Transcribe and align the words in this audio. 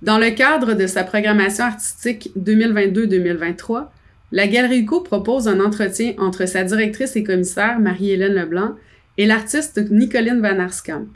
Dans 0.00 0.18
le 0.18 0.30
cadre 0.30 0.74
de 0.74 0.86
sa 0.86 1.02
programmation 1.02 1.64
artistique 1.64 2.30
2022-2023, 2.38 3.88
la 4.30 4.46
Galerie 4.46 4.82
UCO 4.82 5.00
propose 5.00 5.48
un 5.48 5.58
entretien 5.58 6.12
entre 6.18 6.46
sa 6.46 6.62
directrice 6.62 7.16
et 7.16 7.24
commissaire 7.24 7.80
Marie-Hélène 7.80 8.34
Leblanc 8.34 8.76
et 9.16 9.26
l'artiste 9.26 9.90
Nicoline 9.90 10.40
Van 10.40 10.60
Arskamp. 10.60 11.06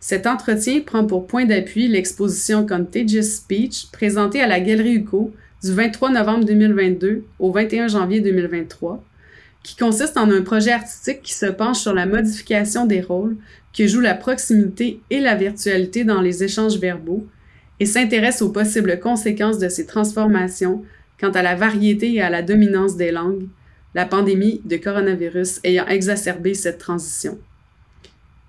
Cet 0.00 0.26
entretien 0.26 0.80
prend 0.84 1.06
pour 1.06 1.26
point 1.26 1.46
d'appui 1.46 1.88
l'exposition 1.88 2.66
Contagious 2.66 3.22
Speech 3.22 3.86
présentée 3.90 4.42
à 4.42 4.46
la 4.46 4.60
Galerie 4.60 4.96
UCO 4.96 5.32
du 5.64 5.72
23 5.72 6.10
novembre 6.10 6.44
2022 6.44 7.24
au 7.38 7.52
21 7.52 7.88
janvier 7.88 8.20
2023, 8.20 9.02
qui 9.62 9.76
consiste 9.76 10.18
en 10.18 10.30
un 10.30 10.42
projet 10.42 10.72
artistique 10.72 11.22
qui 11.22 11.32
se 11.32 11.46
penche 11.46 11.78
sur 11.78 11.94
la 11.94 12.04
modification 12.04 12.84
des 12.84 13.00
rôles 13.00 13.38
que 13.74 13.86
jouent 13.86 14.00
la 14.00 14.14
proximité 14.14 15.00
et 15.08 15.20
la 15.20 15.36
virtualité 15.36 16.04
dans 16.04 16.20
les 16.20 16.44
échanges 16.44 16.78
verbaux 16.78 17.26
et 17.80 17.86
s'intéresse 17.86 18.42
aux 18.42 18.50
possibles 18.50 18.98
conséquences 19.00 19.58
de 19.58 19.68
ces 19.68 19.86
transformations 19.86 20.84
quant 21.20 21.30
à 21.30 21.42
la 21.42 21.54
variété 21.54 22.14
et 22.14 22.22
à 22.22 22.30
la 22.30 22.42
dominance 22.42 22.96
des 22.96 23.10
langues, 23.10 23.46
la 23.94 24.04
pandémie 24.04 24.60
de 24.64 24.76
coronavirus 24.76 25.60
ayant 25.64 25.86
exacerbé 25.86 26.54
cette 26.54 26.78
transition. 26.78 27.38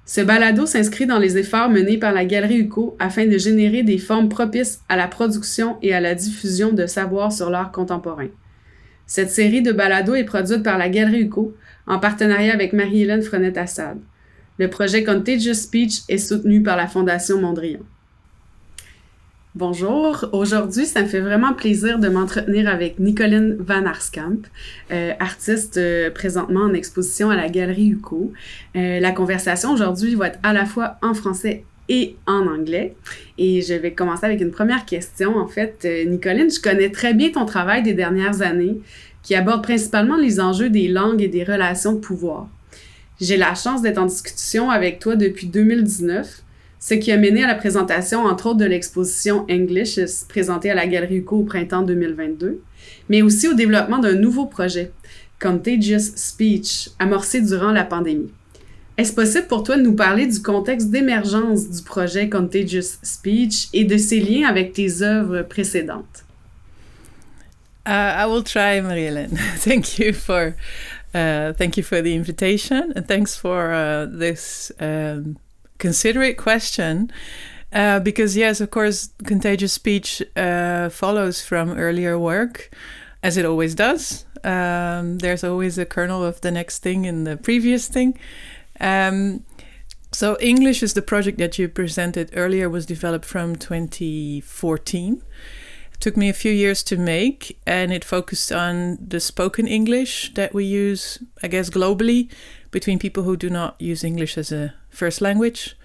Ce 0.06 0.22
balado 0.22 0.66
s'inscrit 0.66 1.06
dans 1.06 1.20
les 1.20 1.38
efforts 1.38 1.70
menés 1.70 1.98
par 1.98 2.14
la 2.14 2.26
Galerie 2.26 2.60
UCO 2.60 2.96
afin 3.00 3.26
de 3.26 3.38
générer 3.38 3.84
des 3.84 3.98
formes 3.98 4.30
propices 4.30 4.82
à 4.88 4.96
la 4.96 5.08
production 5.08 5.78
et 5.82 5.94
à 5.94 6.00
la 6.00 6.16
diffusion 6.16 6.72
de 6.72 6.86
savoirs 6.86 7.34
sur 7.34 7.50
l'art 7.50 7.72
contemporain. 7.72 8.30
Cette 9.06 9.30
série 9.30 9.62
de 9.62 9.72
balados 9.72 10.16
est 10.16 10.24
produite 10.24 10.64
par 10.64 10.78
la 10.78 10.90
Galerie 10.90 11.24
UCO 11.24 11.56
en 11.88 12.00
partenariat 12.00 12.54
avec 12.54 12.74
Marie-Hélène 12.74 13.22
Frenette-Assad. 13.22 13.98
Le 14.60 14.70
projet 14.70 15.04
Contagious 15.04 15.54
Speech 15.54 16.02
est 16.10 16.18
soutenu 16.18 16.64
par 16.64 16.78
la 16.78 16.88
Fondation 16.88 17.40
Mondrian. 17.40 17.80
Bonjour, 19.60 20.30
aujourd'hui 20.34 20.86
ça 20.86 21.02
me 21.02 21.08
fait 21.08 21.20
vraiment 21.20 21.52
plaisir 21.52 21.98
de 21.98 22.10
m'entretenir 22.10 22.70
avec 22.70 23.00
Nicoline 23.00 23.58
Van 23.58 23.88
Arskamp, 23.88 24.44
euh, 24.92 25.14
artiste 25.20 25.78
euh, 25.78 26.12
présentement 26.12 26.60
en 26.60 26.76
exposition 26.76 27.32
à 27.32 27.36
la 27.36 27.50
Galerie 27.50 27.90
UCO. 27.90 28.34
Euh, 28.76 29.00
la 29.00 29.12
conversation 29.12 29.72
aujourd'hui 29.72 30.14
va 30.14 30.28
être 30.28 30.38
à 30.44 30.54
la 30.54 30.68
fois 30.68 30.98
en 31.02 31.16
français 31.16 31.64
et 31.90 32.18
en 32.28 32.46
anglais. 32.46 32.94
Et 33.40 33.64
je 33.64 33.74
vais 33.74 33.94
commencer 33.94 34.28
avec 34.28 34.42
une 34.42 34.52
première 34.52 34.86
question. 34.86 35.36
En 35.36 35.48
fait, 35.48 35.88
Nicoline, 36.06 36.52
je 36.52 36.62
connais 36.62 36.92
très 36.92 37.16
bien 37.16 37.32
ton 37.32 37.46
travail 37.46 37.82
des 37.82 37.96
dernières 37.96 38.44
années 38.44 38.80
qui 39.24 39.34
aborde 39.34 39.64
principalement 39.64 40.18
les 40.18 40.40
enjeux 40.40 40.70
des 40.70 40.88
langues 40.88 41.24
et 41.24 41.30
des 41.30 41.44
relations 41.44 41.94
de 41.94 42.00
pouvoir. 42.00 42.48
J'ai 43.20 43.38
la 43.38 43.56
chance 43.56 43.82
d'être 43.82 43.98
en 43.98 44.06
discussion 44.06 44.70
avec 44.70 45.00
toi 45.00 45.16
depuis 45.16 45.48
2019 45.48 46.44
ce 46.80 46.94
qui 46.94 47.12
a 47.12 47.18
mené 47.18 47.44
à 47.44 47.48
la 47.48 47.56
présentation, 47.56 48.26
entre 48.26 48.48
autres, 48.48 48.60
de 48.60 48.66
l'exposition 48.66 49.46
English 49.50 50.00
présentée 50.30 50.70
à 50.70 50.76
la 50.76 50.88
Galerie 50.88 51.18
UCO 51.18 51.38
au 51.38 51.44
printemps 51.44 51.82
2022, 51.82 52.62
mais 53.10 53.22
aussi 53.22 53.48
au 53.48 53.54
développement 53.54 54.00
d'un 54.00 54.16
nouveau 54.16 54.46
projet, 54.46 54.92
Contagious 55.42 56.14
Speech, 56.16 56.90
amorcé 57.00 57.42
durant 57.42 57.72
la 57.72 57.84
pandémie. 57.84 58.32
Est-ce 58.98 59.14
possible 59.14 59.46
pour 59.46 59.64
toi 59.64 59.78
de 59.78 59.84
nous 59.84 59.96
parler 59.96 60.26
du 60.26 60.42
contexte 60.42 60.90
d'émergence 60.90 61.70
du 61.70 61.84
projet 61.84 62.30
Contagious 62.30 62.98
Speech 63.04 63.68
et 63.74 63.84
de 63.84 63.98
ses 63.98 64.20
liens 64.20 64.48
avec 64.48 64.74
tes 64.74 65.04
œuvres 65.04 65.44
précédentes? 65.44 66.26
Uh, 67.86 67.92
I 67.92 68.26
will 68.28 68.44
try, 68.44 68.82
Marie-Hélène. 68.82 69.38
thank 69.60 69.98
you 70.00 70.14
for 70.14 70.56
uh, 71.14 71.54
thank 71.54 71.78
you 71.78 71.84
for 71.84 72.02
the 72.02 72.14
invitation 72.14 72.92
and 72.96 73.04
thanks 73.08 73.36
for 73.38 73.72
uh, 73.72 74.08
this 74.08 74.72
um, 74.82 75.38
considerate 75.78 76.38
question. 76.38 77.12
Uh, 77.74 78.00
because 78.00 78.38
yes, 78.38 78.62
of 78.62 78.72
course, 78.72 79.10
contagious 79.26 79.74
speech 79.74 80.24
uh, 80.36 80.90
follows 80.90 81.44
from 81.44 81.72
earlier 81.72 82.18
work, 82.18 82.70
as 83.22 83.36
it 83.36 83.46
always 83.46 83.76
does. 83.76 84.26
Um, 84.44 85.18
there's 85.20 85.44
always 85.44 85.78
a 85.78 85.86
kernel 85.86 86.24
of 86.24 86.42
the 86.42 86.52
next 86.52 86.80
thing 86.80 87.06
in 87.06 87.26
the 87.26 87.36
previous 87.36 87.88
thing. 87.88 88.18
Um, 88.80 89.44
so 90.12 90.36
Englishes 90.36 90.94
the 90.94 91.02
project 91.02 91.38
that 91.40 91.60
you 91.60 91.68
presented 91.68 92.32
earlier 92.34 92.70
was 92.70 92.86
developed 92.86 93.26
from 93.26 93.56
2014. 93.56 95.22
It 95.94 96.00
took 96.00 96.16
me 96.16 96.30
a 96.30 96.34
few 96.34 96.52
years 96.52 96.84
to 96.84 96.98
make, 96.98 97.60
and 97.68 97.92
it 97.92 98.06
focused 98.06 98.52
on 98.52 98.98
the 99.06 99.20
spoken 99.20 99.68
English 99.68 100.34
that 100.36 100.54
we 100.54 100.64
use, 100.64 101.20
I 101.44 101.48
guess, 101.48 101.70
globally 101.70 102.32
between 102.72 103.00
people 103.00 103.24
who 103.24 103.38
do 103.38 103.50
not 103.50 103.80
use 103.80 104.04
English 104.04 104.38
as 104.38 104.52
a 104.52 104.74
first 104.90 105.22
language. 105.22 105.76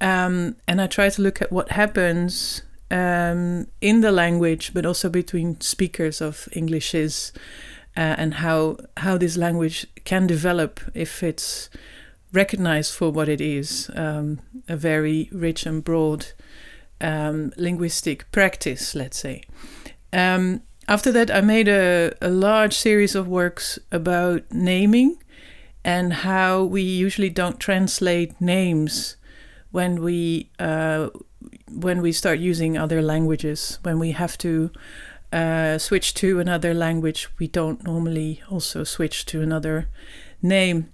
Um, 0.00 0.56
and 0.66 0.80
I 0.80 0.86
try 0.86 1.10
to 1.10 1.22
look 1.22 1.40
at 1.40 1.52
what 1.52 1.70
happens 1.70 2.62
um, 2.90 3.68
in 3.80 4.00
the 4.00 4.12
language, 4.12 4.74
but 4.74 4.84
also 4.84 5.08
between 5.08 5.60
speakers 5.60 6.20
of 6.20 6.48
Englishes, 6.52 7.32
uh, 7.96 8.14
and 8.18 8.34
how 8.34 8.78
how 8.96 9.18
this 9.18 9.36
language 9.36 9.86
can 10.04 10.26
develop 10.26 10.80
if 10.94 11.22
it's 11.22 11.70
recognized 12.32 12.94
for 12.94 13.10
what 13.10 13.28
it 13.28 13.40
is, 13.40 13.90
um, 13.94 14.40
a 14.68 14.76
very 14.76 15.28
rich 15.32 15.66
and 15.66 15.84
broad 15.84 16.26
um, 17.00 17.52
linguistic 17.56 18.30
practice, 18.32 18.94
let's 18.94 19.18
say. 19.18 19.42
Um, 20.12 20.62
after 20.88 21.12
that, 21.12 21.30
I 21.30 21.40
made 21.40 21.68
a, 21.68 22.12
a 22.20 22.28
large 22.28 22.74
series 22.74 23.14
of 23.14 23.28
works 23.28 23.78
about 23.90 24.42
naming 24.50 25.22
and 25.84 26.12
how 26.12 26.62
we 26.62 26.82
usually 26.82 27.30
don't 27.30 27.58
translate 27.58 28.40
names 28.40 29.16
when 29.70 30.02
we 30.02 30.50
uh, 30.58 31.08
when 31.68 32.02
we 32.02 32.12
start 32.12 32.38
using 32.38 32.76
other 32.76 33.02
languages. 33.02 33.78
When 33.82 33.98
we 33.98 34.12
have 34.12 34.38
to 34.38 34.70
uh, 35.32 35.78
switch 35.78 36.14
to 36.14 36.38
another 36.38 36.74
language, 36.74 37.28
we 37.38 37.48
don't 37.48 37.82
normally 37.84 38.42
also 38.50 38.84
switch 38.84 39.26
to 39.26 39.42
another 39.42 39.88
name. 40.40 40.92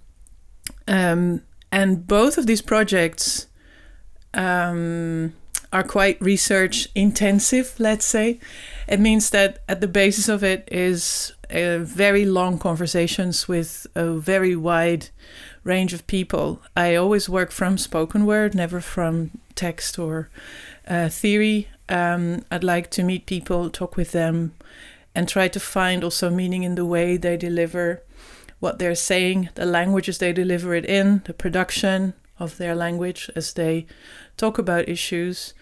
Um, 0.87 1.43
and 1.71 2.07
both 2.07 2.37
of 2.37 2.47
these 2.47 2.61
projects 2.61 3.47
um, 4.33 5.33
are 5.71 5.83
quite 5.83 6.19
research 6.21 6.87
intensive, 6.95 7.75
let's 7.79 8.05
say. 8.05 8.39
It 8.87 8.99
means 8.99 9.29
that 9.31 9.59
at 9.67 9.81
the 9.81 9.87
basis 9.87 10.29
of 10.29 10.43
it 10.43 10.67
is 10.71 11.33
uh, 11.49 11.79
very 11.79 12.25
long 12.25 12.57
conversations 12.57 13.47
with 13.47 13.87
a 13.95 14.13
very 14.13 14.55
wide 14.55 15.09
range 15.63 15.93
of 15.93 16.07
people. 16.07 16.61
I 16.75 16.95
always 16.95 17.27
work 17.29 17.51
from 17.51 17.77
spoken 17.77 18.25
word, 18.25 18.55
never 18.55 18.81
from 18.81 19.31
text 19.55 19.97
or 19.99 20.29
uh, 20.87 21.09
theory. 21.09 21.67
Um, 21.87 22.43
I'd 22.51 22.63
like 22.63 22.89
to 22.91 23.03
meet 23.03 23.25
people, 23.25 23.69
talk 23.69 23.97
with 23.97 24.11
them, 24.11 24.53
and 25.15 25.27
try 25.27 25.47
to 25.47 25.59
find 25.59 26.03
also 26.03 26.29
meaning 26.29 26.63
in 26.63 26.75
the 26.75 26.85
way 26.85 27.17
they 27.17 27.37
deliver 27.37 28.03
what 28.59 28.77
they're 28.77 28.95
saying, 28.95 29.49
the 29.55 29.65
languages 29.65 30.17
they 30.17 30.33
deliver 30.33 30.75
it 30.75 30.85
in, 30.85 31.21
the 31.25 31.33
production 31.33 32.13
of 32.37 32.57
their 32.57 32.75
language 32.75 33.29
as 33.35 33.53
they 33.53 33.85
talk 34.37 34.57
about 34.57 34.89
issues. 34.89 35.53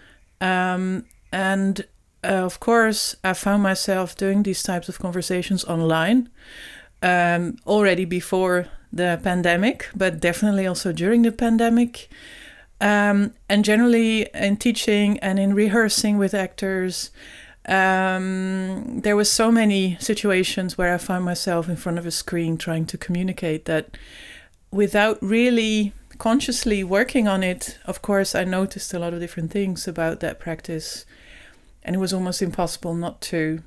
Um, 0.42 1.06
and 1.32 1.86
uh, 2.28 2.46
of 2.46 2.60
course, 2.60 3.16
I 3.24 3.34
found 3.34 3.64
myself 3.64 4.16
doing 4.16 4.44
these 4.44 4.62
types 4.62 4.90
of 4.90 5.00
conversations 5.00 5.64
online 5.64 6.30
um, 7.02 7.58
already 7.66 8.06
before 8.06 8.68
the 8.92 9.20
pandemic, 9.24 9.90
but 9.96 10.20
definitely 10.20 10.68
also 10.68 10.92
during 10.92 11.22
the 11.22 11.32
pandemic. 11.32 12.10
Um, 12.82 13.34
and 13.50 13.66
generally 13.66 14.30
in 14.34 14.58
teaching 14.58 15.18
and 15.20 15.40
in 15.40 15.54
rehearsing 15.54 16.18
with 16.18 16.34
actors, 16.34 17.12
um, 17.68 19.02
there 19.02 19.16
were 19.16 19.26
so 19.26 19.52
many 19.52 19.98
situations 20.00 20.78
where 20.78 20.94
I 20.94 20.98
found 20.98 21.26
myself 21.26 21.68
in 21.68 21.76
front 21.76 21.98
of 21.98 22.06
a 22.06 22.12
screen 22.12 22.58
trying 22.58 22.86
to 22.88 22.98
communicate 22.98 23.66
that 23.66 23.98
without 24.72 25.18
really 25.22 25.94
consciously 26.18 26.84
working 26.84 27.28
on 27.28 27.44
it, 27.44 27.78
of 27.86 28.02
course, 28.02 28.36
I 28.36 28.44
noticed 28.44 28.94
a 28.94 29.00
lot 29.00 29.14
of 29.14 29.20
different 29.20 29.52
things 29.52 29.88
about 29.88 30.20
that 30.22 30.40
practice, 30.40 31.06
and 31.88 31.96
it 31.96 32.00
was 32.00 32.14
almost 32.14 32.42
impossible 32.42 32.94
not 32.94 33.22
to 33.22 33.64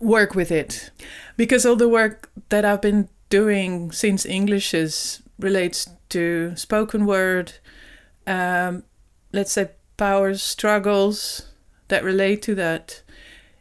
work 0.00 0.34
with 0.34 0.50
it. 0.50 0.90
Because 1.36 1.64
all 1.64 1.76
the 1.76 1.88
work 1.88 2.30
that 2.48 2.64
I've 2.64 2.82
been 2.82 3.08
doing 3.30 3.92
since 3.92 4.26
Englishes 4.26 5.22
relates 5.38 5.88
to 6.08 6.56
spoken 6.56 7.06
word, 7.06 7.52
um, 8.26 8.82
let's 9.32 9.52
say 9.52 9.70
power 9.96 10.34
struggles 10.34 11.52
that 11.86 12.02
relate 12.02 12.42
to 12.42 12.56
that, 12.56 13.02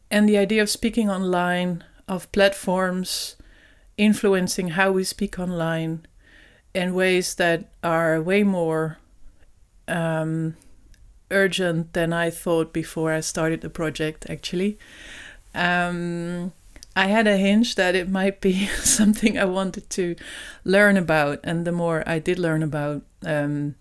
and 0.10 0.28
the 0.28 0.38
idea 0.38 0.64
of 0.64 0.70
speaking 0.70 1.08
online, 1.08 1.84
of 2.08 2.32
platforms 2.32 3.36
influencing 3.96 4.70
how 4.70 4.92
we 4.92 5.04
speak 5.04 5.38
online 5.38 6.06
in 6.74 6.96
ways 6.96 7.36
that 7.36 7.72
are 7.84 8.22
way 8.22 8.44
more 8.44 8.98
um, 9.88 10.58
urgent 11.32 11.94
than 11.94 12.14
I 12.14 12.30
thought 12.30 12.74
before 12.74 13.12
I 13.12 13.20
started 13.20 13.62
the 13.62 13.70
project, 13.70 14.26
actually. 14.30 14.78
Um, 15.54 16.52
I 16.96 17.08
had 17.08 17.28
a 17.28 17.38
hinge 17.38 17.76
that 17.76 17.96
it 17.96 18.10
might 18.10 18.42
be 18.42 18.68
something 18.84 19.38
I 19.38 19.46
wanted 19.46 19.90
to 19.92 20.16
learn 20.64 20.98
about, 20.98 21.40
and 21.44 21.66
the 21.66 21.72
more 21.72 22.04
I 22.08 22.20
did 22.20 22.40
learn 22.40 22.64
about 22.64 23.04
um, 23.26 23.76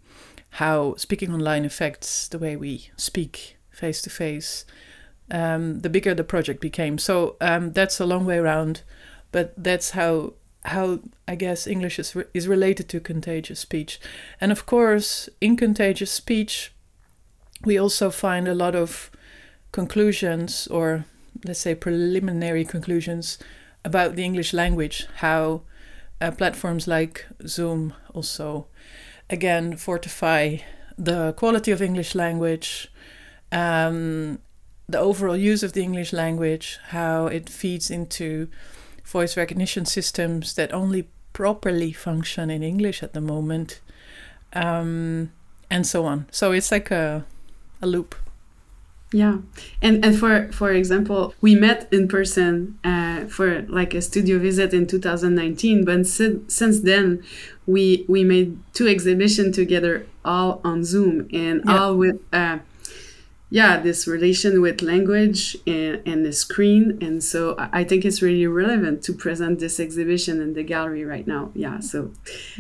how 0.51 0.95
speaking 0.97 1.33
online 1.33 1.65
affects 1.65 2.29
the 2.29 2.39
way 2.39 2.57
we 2.57 2.91
speak 2.97 3.57
face 3.71 4.01
to 4.03 4.11
face, 4.11 4.65
the 5.29 5.89
bigger 5.91 6.15
the 6.15 6.25
project 6.25 6.61
became. 6.61 6.99
So 6.99 7.37
um, 7.41 7.73
that's 7.73 8.01
a 8.01 8.07
long 8.07 8.25
way 8.25 8.39
around, 8.39 8.83
but 9.33 9.53
that's 9.57 9.91
how 9.91 10.35
how 10.67 11.01
I 11.29 11.35
guess 11.35 11.67
English 11.67 11.99
is 11.99 12.17
re- 12.17 12.25
is 12.33 12.49
related 12.49 12.89
to 12.89 13.01
contagious 13.01 13.61
speech, 13.61 14.01
and 14.41 14.51
of 14.51 14.67
course 14.67 15.29
in 15.41 15.57
contagious 15.57 16.11
speech, 16.11 16.73
we 17.65 17.79
also 17.79 18.11
find 18.11 18.49
a 18.49 18.55
lot 18.55 18.75
of 18.75 19.11
conclusions 19.73 20.67
or 20.69 21.05
let's 21.45 21.61
say 21.61 21.75
preliminary 21.75 22.65
conclusions 22.65 23.39
about 23.85 24.17
the 24.17 24.25
English 24.25 24.53
language, 24.53 25.07
how 25.17 25.63
uh, 26.21 26.31
platforms 26.31 26.87
like 26.87 27.27
Zoom 27.47 27.93
also 28.15 28.67
again 29.29 29.77
fortify 29.77 30.57
the 30.97 31.33
quality 31.33 31.71
of 31.71 31.83
English 31.83 32.15
language, 32.15 32.91
um, 33.51 34.39
the 34.89 34.99
overall 34.99 35.37
use 35.37 35.63
of 35.63 35.73
the 35.73 35.83
English 35.83 36.13
language, 36.13 36.79
how 36.89 37.27
it 37.27 37.49
feeds 37.49 37.91
into 37.91 38.49
voice 39.05 39.37
recognition 39.37 39.85
systems 39.85 40.55
that 40.55 40.73
only 40.73 41.09
properly 41.33 41.93
function 41.93 42.51
in 42.51 42.63
English 42.63 43.03
at 43.03 43.13
the 43.13 43.21
moment, 43.21 43.81
um, 44.53 45.33
and 45.71 45.87
so 45.87 46.05
on. 46.05 46.27
So 46.31 46.53
it's 46.53 46.71
like 46.71 46.91
a, 46.91 47.25
a 47.85 47.87
loop. 47.87 48.15
Yeah, 49.13 49.39
and 49.81 50.05
and 50.05 50.19
for 50.19 50.51
for 50.51 50.73
example, 50.73 51.35
we 51.41 51.55
met 51.55 51.87
in 51.93 52.09
person 52.09 52.81
uh, 52.83 53.27
for 53.27 53.63
like 53.69 53.95
a 53.95 54.03
studio 54.03 54.41
visit 54.41 54.75
in 54.75 54.89
2019. 54.89 55.85
But 55.85 56.09
si 56.09 56.41
since 56.49 56.81
then, 56.81 57.23
we 57.65 58.05
we 58.09 58.25
made 58.25 58.59
two 58.73 58.89
exhibitions 58.89 59.55
together, 59.55 60.07
all 60.25 60.61
on 60.65 60.83
Zoom, 60.83 61.29
and 61.33 61.63
yeah. 61.65 61.79
all 61.79 61.97
with 61.97 62.19
uh, 62.33 62.59
yeah 63.51 63.79
this 63.79 64.09
relation 64.09 64.61
with 64.61 64.83
language 64.83 65.57
and, 65.65 66.03
and 66.05 66.27
the 66.27 66.33
screen. 66.33 66.99
And 67.01 67.23
so 67.23 67.55
I 67.81 67.85
think 67.85 68.05
it's 68.05 68.21
really 68.21 68.49
relevant 68.49 69.05
to 69.05 69.13
present 69.13 69.61
this 69.61 69.79
exhibition 69.79 70.41
in 70.41 70.55
the 70.55 70.65
gallery 70.65 71.05
right 71.05 71.27
now. 71.27 71.53
Yeah, 71.55 71.79
so 71.79 72.11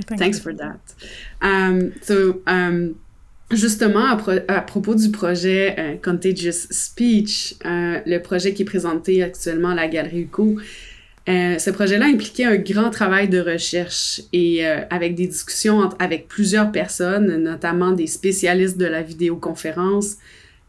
Thank 0.06 0.20
thanks 0.20 0.36
you. 0.38 0.44
for 0.44 0.54
that. 0.54 0.80
Um, 1.40 1.94
so. 2.00 2.42
Um, 2.46 3.00
Justement, 3.50 4.06
à, 4.06 4.16
pro 4.16 4.32
à, 4.48 4.60
propos 4.62 4.94
du 4.94 5.10
projet 5.10 5.74
euh, 5.78 5.94
Contagious 6.02 6.66
Speech, 6.70 7.56
euh, 7.66 8.00
le 8.06 8.18
projet 8.18 8.54
qui 8.54 8.62
est 8.62 8.64
présenté 8.64 9.22
actuellement 9.22 9.70
à 9.70 9.74
la 9.74 9.86
Galerie 9.86 10.22
UCO, 10.22 10.56
euh, 11.28 11.58
ce 11.58 11.70
projet-là 11.70 12.06
impliquait 12.06 12.44
un 12.44 12.56
grand 12.56 12.90
travail 12.90 13.28
de 13.28 13.40
recherche 13.40 14.22
et 14.32 14.66
avec 14.66 15.14
des 15.14 15.26
discussions 15.26 15.88
avec 15.98 16.28
plusieurs 16.28 16.70
personnes, 16.70 17.42
notamment 17.42 17.92
des 17.92 18.06
spécialistes 18.06 18.76
de 18.76 18.84
la 18.86 19.02
vidéoconférence, 19.02 20.16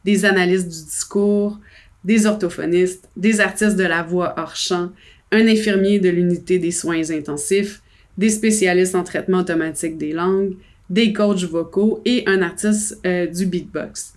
des 0.06 0.24
analystes 0.24 0.70
du 0.70 0.86
discours, 0.86 1.60
des 2.06 2.26
orthophonistes, 2.26 3.10
des 3.18 3.42
artistes 3.42 3.76
de 3.76 3.84
la 3.84 4.04
voix 4.04 4.34
hors 4.38 4.56
champ, 4.56 4.92
un 5.32 5.48
infirmier 5.48 6.00
de 6.00 6.10
l'unité 6.10 6.60
des 6.60 6.72
soins 6.72 7.10
intensifs, 7.10 7.82
des 8.18 8.30
spécialistes 8.30 8.96
en 8.96 9.04
traitement 9.04 9.40
automatique 9.40 9.98
des 9.98 10.14
langues, 10.14 10.54
des 10.90 11.14
coachs 11.14 11.44
vocaux 11.44 12.02
et 12.06 12.24
un 12.28 12.42
artiste 12.42 13.00
euh, 13.06 13.28
du 13.28 13.46
beatbox. 13.46 14.14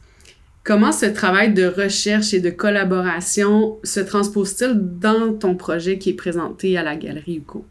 Comment 0.64 0.92
ce 0.92 1.06
travail 1.06 1.54
de 1.54 1.66
recherche 1.66 2.34
et 2.34 2.40
de 2.40 2.50
collaboration 2.50 3.78
se 3.84 4.00
transpose-t-il 4.00 4.74
dans 4.74 5.32
ton 5.32 5.54
projet 5.54 5.98
qui 5.98 6.10
est 6.10 6.14
présenté 6.14 6.76
à 6.76 6.82
la 6.82 6.96
Galerie 6.96 7.38
UCO? 7.38 7.64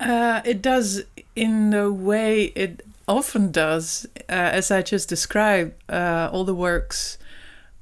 Uh, 0.00 0.40
it 0.44 0.60
does 0.60 1.04
in 1.36 1.70
the 1.70 1.88
way 1.90 2.52
it 2.54 2.82
often 3.06 3.50
does, 3.50 4.06
uh, 4.28 4.32
as 4.32 4.70
I 4.70 4.82
just 4.82 5.08
described. 5.08 5.72
Uh, 5.88 6.28
all 6.32 6.44
the 6.44 6.54
works 6.54 7.16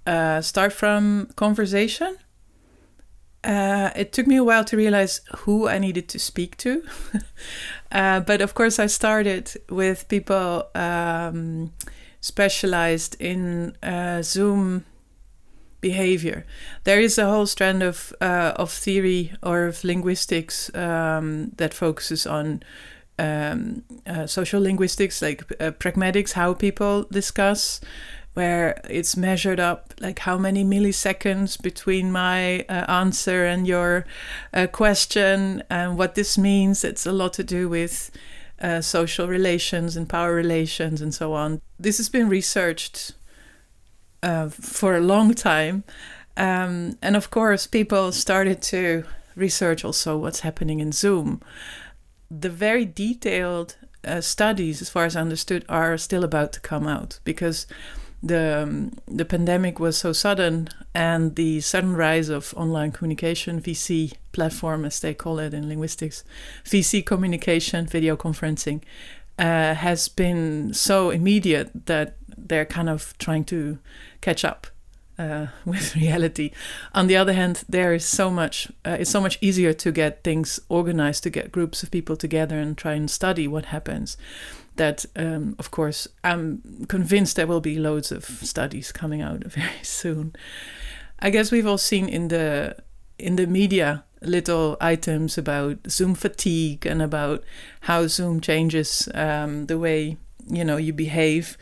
uh, 0.07 0.41
start 0.43 0.73
from 0.73 1.29
conversation 1.37 2.17
Uh, 3.45 3.91
it 3.95 4.13
took 4.13 4.27
me 4.27 4.37
a 4.37 4.45
while 4.45 4.65
to 4.65 4.77
realize 4.77 5.21
who 5.39 5.69
I 5.69 5.79
needed 5.79 6.09
to 6.09 6.19
speak 6.19 6.57
to. 6.59 6.83
uh, 7.93 8.21
but 8.21 8.41
of 8.41 8.55
course, 8.55 8.79
I 8.79 8.87
started 8.87 9.53
with 9.69 10.09
people 10.09 10.67
um, 10.75 11.73
specialized 12.21 13.17
in 13.21 13.77
uh, 13.83 14.23
Zoom 14.23 14.87
behavior. 15.81 16.47
There 16.85 16.99
is 16.99 17.19
a 17.19 17.27
whole 17.27 17.47
strand 17.47 17.83
of 17.83 18.15
uh, 18.21 18.53
of 18.57 18.71
theory 18.73 19.33
or 19.43 19.67
of 19.67 19.85
linguistics 19.85 20.75
um, 20.75 21.51
that 21.57 21.75
focuses 21.75 22.27
on 22.27 22.63
um, 23.19 23.83
uh, 24.07 24.27
social 24.27 24.63
linguistics, 24.63 25.21
like 25.21 25.43
uh, 25.61 25.73
pragmatics, 25.73 26.33
how 26.33 26.55
people 26.55 27.05
discuss 27.11 27.81
where 28.35 28.81
it's 28.91 29.17
measured 29.17 29.61
up 29.61 29.95
like 30.01 30.21
how 30.21 30.37
many 30.37 30.65
milliseconds 30.65 31.61
between 31.61 32.13
my 32.13 32.61
uh, 32.69 32.85
answer 32.89 33.47
and 33.47 33.67
your 33.67 34.05
uh, 34.53 34.67
question 34.67 35.63
and 35.71 35.97
what 35.97 36.15
this 36.15 36.37
means. 36.37 36.85
It's 36.85 37.07
a 37.07 37.13
lot 37.13 37.33
to 37.35 37.45
do 37.45 37.69
with 37.69 38.11
uh, 38.61 38.81
social 38.81 39.29
relations 39.29 39.97
and 39.97 40.09
power 40.09 40.35
relations 40.35 41.01
and 41.01 41.15
so 41.15 41.33
on. 41.33 41.61
This 41.79 41.97
has 41.99 42.09
been 42.09 42.29
researched 42.29 43.13
uh, 44.23 44.49
for 44.49 44.97
a 44.97 45.01
long 45.01 45.35
time 45.35 45.85
um, 46.37 46.99
and 47.01 47.17
of 47.17 47.31
course 47.31 47.67
people 47.67 48.11
started 48.13 48.61
to 48.63 49.05
research 49.37 49.85
also 49.85 50.17
what's 50.17 50.41
happening 50.41 50.81
in 50.81 50.93
zoom. 50.93 51.41
The 52.31 52.51
very 52.51 52.85
detailed 52.85 53.77
uh, 54.05 54.21
studies 54.21 54.83
as 54.83 54.91
far 54.91 55.07
as 55.07 55.17
i 55.17 55.21
understood 55.21 55.65
are 55.67 55.97
still 55.97 56.25
about 56.25 56.53
to 56.53 56.61
come 56.61 56.87
out 56.87 57.21
because 57.25 57.67
the 58.25 58.63
um, 58.63 58.93
the 59.07 59.25
pandemic 59.25 59.79
was 59.79 59.99
so 59.99 60.13
sudden 60.13 60.69
and 60.95 61.37
the 61.37 61.61
sudden 61.61 61.95
rise 61.95 62.29
of 62.29 62.55
online 62.57 62.91
communication 62.91 63.61
VC 63.61 64.15
platform 64.33 64.85
as 64.85 65.01
they 65.01 65.15
call 65.15 65.39
it 65.39 65.53
in 65.53 65.69
linguistics 65.69 66.25
VC 66.65 67.05
communication 67.05 67.87
video 67.87 68.17
conferencing 68.17 68.83
uh, 69.39 69.75
has 69.75 70.09
been 70.09 70.73
so 70.73 71.11
immediate 71.11 71.87
that 71.87 72.17
they're 72.37 72.65
kind 72.65 72.89
of 72.89 73.17
trying 73.19 73.45
to 73.45 73.79
catch 74.21 74.45
up 74.45 74.69
uh, 75.19 75.47
with 75.65 75.95
reality. 75.95 76.51
On 76.95 77.07
the 77.07 77.17
other 77.17 77.33
hand, 77.33 77.65
there 77.69 77.93
is 77.95 78.05
so 78.05 78.31
much. 78.31 78.69
Uh, 78.85 78.97
it's 79.01 79.11
so 79.11 79.21
much 79.21 79.39
easier 79.41 79.73
to 79.73 79.93
get 79.93 80.25
things 80.25 80.61
organized, 80.69 81.23
to 81.25 81.31
get 81.31 81.53
groups 81.53 81.83
of 81.83 81.91
people 81.91 82.17
together 82.17 82.59
and 82.59 82.77
try 82.77 82.95
and 82.95 83.11
study 83.11 83.47
what 83.47 83.67
happens 83.67 84.17
that 84.77 85.05
um, 85.17 85.55
of 85.59 85.71
course 85.71 86.09
i'm 86.25 86.87
convinced 86.89 87.37
there 87.37 87.47
will 87.47 87.61
be 87.61 87.79
loads 87.79 88.11
of 88.11 88.25
studies 88.25 88.93
coming 88.93 89.23
out 89.23 89.45
very 89.45 89.83
soon. 89.83 90.35
I 91.19 91.31
guess 91.31 91.51
we've 91.51 91.67
all 91.67 91.79
seen 91.79 92.09
in 92.09 92.29
the 92.29 92.77
in 93.19 93.37
the 93.37 93.47
media 93.47 94.05
little 94.21 94.77
items 94.81 95.39
about 95.39 95.79
zoom 95.89 96.15
fatigue 96.15 96.87
and 96.87 97.03
about 97.03 97.45
how 97.83 98.07
zoom 98.07 98.41
changes 98.41 99.09
um, 99.15 99.67
the 99.67 99.79
way 99.79 100.17
you 100.47 100.65
know 100.65 100.77
you 100.77 100.93
behave. 100.93 101.57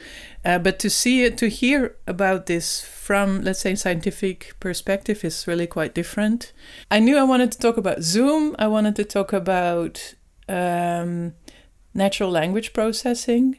Uh, 0.44 0.58
but 0.58 0.78
to 0.80 0.90
see 0.90 1.24
it 1.24 1.38
to 1.38 1.48
hear 1.48 1.96
about 2.06 2.46
this 2.46 2.82
from 2.82 3.42
let's 3.42 3.60
say 3.60 3.74
scientific 3.74 4.54
perspective 4.58 5.24
is 5.24 5.46
really 5.46 5.66
quite 5.66 5.94
different. 5.94 6.52
I 6.90 6.98
knew 6.98 7.16
i 7.16 7.22
wanted 7.22 7.52
to 7.52 7.58
talk 7.58 7.76
about 7.76 8.02
zoom. 8.02 8.56
I 8.58 8.66
wanted 8.66 8.96
to 8.96 9.04
talk 9.04 9.32
about 9.32 10.14
um, 10.48 11.34
natural 11.94 12.30
language 12.30 12.72
processing 12.72 13.58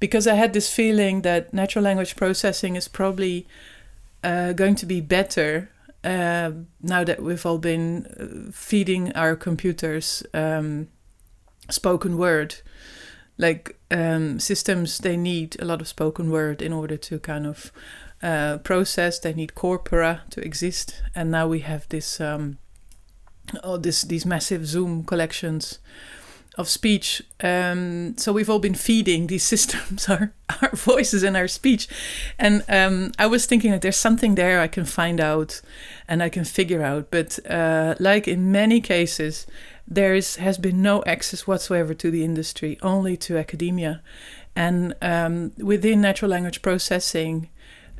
because 0.00 0.26
I 0.26 0.34
had 0.34 0.52
this 0.52 0.72
feeling 0.72 1.22
that 1.22 1.52
natural 1.52 1.84
language 1.84 2.16
processing 2.16 2.74
is 2.74 2.88
probably 2.88 3.46
uh, 4.24 4.52
going 4.52 4.74
to 4.76 4.86
be 4.86 5.00
better 5.00 5.70
uh, 6.02 6.52
now 6.80 7.04
that 7.04 7.22
we've 7.22 7.44
all 7.44 7.58
been 7.58 8.06
uh, 8.06 8.50
feeding 8.52 9.12
our 9.12 9.36
computers 9.36 10.22
um, 10.32 10.88
spoken 11.68 12.16
word. 12.16 12.56
Like 13.36 13.78
um, 13.90 14.38
systems, 14.38 14.98
they 14.98 15.16
need 15.16 15.56
a 15.60 15.64
lot 15.64 15.80
of 15.80 15.88
spoken 15.88 16.30
word 16.30 16.60
in 16.62 16.72
order 16.72 16.96
to 16.98 17.18
kind 17.18 17.46
of 17.46 17.72
uh, 18.22 18.58
process. 18.58 19.18
They 19.18 19.32
need 19.32 19.54
corpora 19.54 20.22
to 20.30 20.42
exist, 20.42 21.02
and 21.14 21.30
now 21.30 21.48
we 21.48 21.60
have 21.60 21.88
this, 21.88 22.20
um, 22.20 22.58
oh, 23.64 23.78
this 23.78 24.02
these 24.02 24.26
massive 24.26 24.66
Zoom 24.66 25.04
collections 25.04 25.78
of 26.56 26.68
speech. 26.68 27.22
Um, 27.40 28.16
so 28.16 28.32
we've 28.32 28.50
all 28.50 28.58
been 28.58 28.74
feeding 28.74 29.26
these 29.26 29.44
systems 29.54 30.08
our, 30.08 30.32
our 30.62 30.70
voices 30.74 31.22
and 31.22 31.36
our 31.36 31.48
speech. 31.48 31.88
And 32.38 32.64
um, 32.68 33.12
I 33.18 33.26
was 33.26 33.46
thinking 33.46 33.70
that 33.70 33.82
there's 33.82 33.96
something 33.96 34.34
there 34.34 34.60
I 34.60 34.68
can 34.68 34.84
find 34.84 35.20
out 35.20 35.60
and 36.08 36.22
I 36.22 36.28
can 36.28 36.44
figure 36.44 36.82
out. 36.82 37.10
But 37.10 37.38
uh, 37.48 37.94
like 37.98 38.26
in 38.26 38.52
many 38.52 38.80
cases, 38.80 39.46
there 39.86 40.14
is, 40.14 40.36
has 40.36 40.58
been 40.58 40.82
no 40.82 41.02
access 41.04 41.46
whatsoever 41.46 41.94
to 41.94 42.10
the 42.10 42.24
industry, 42.24 42.78
only 42.82 43.16
to 43.18 43.38
academia. 43.38 44.02
And 44.54 44.94
um, 45.02 45.52
within 45.58 46.00
natural 46.00 46.30
language 46.30 46.62
processing, 46.62 47.48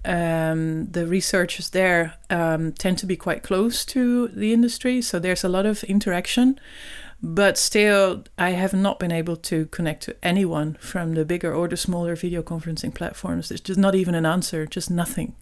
um, 0.04 0.86
the 0.90 1.06
researchers 1.06 1.70
there 1.70 2.14
um, 2.30 2.72
tend 2.72 2.98
to 2.98 3.06
be 3.06 3.16
quite 3.16 3.42
close 3.42 3.84
to 3.86 4.28
the 4.28 4.52
industry. 4.52 5.02
So 5.02 5.18
there's 5.18 5.44
a 5.44 5.48
lot 5.48 5.66
of 5.66 5.84
interaction 5.84 6.58
but 7.22 7.58
still, 7.58 8.24
I 8.38 8.50
have 8.50 8.72
not 8.72 8.98
been 8.98 9.12
able 9.12 9.36
to 9.36 9.66
connect 9.66 10.02
to 10.04 10.16
anyone 10.22 10.76
from 10.80 11.14
the 11.14 11.24
bigger 11.24 11.54
or 11.54 11.68
the 11.68 11.76
smaller 11.76 12.16
video 12.16 12.42
conferencing 12.42 12.94
platforms. 12.94 13.48
There's 13.48 13.60
just 13.60 13.78
not 13.78 13.94
even 13.94 14.14
an 14.14 14.24
answer, 14.24 14.66
just 14.66 14.90
nothing. 14.90 15.34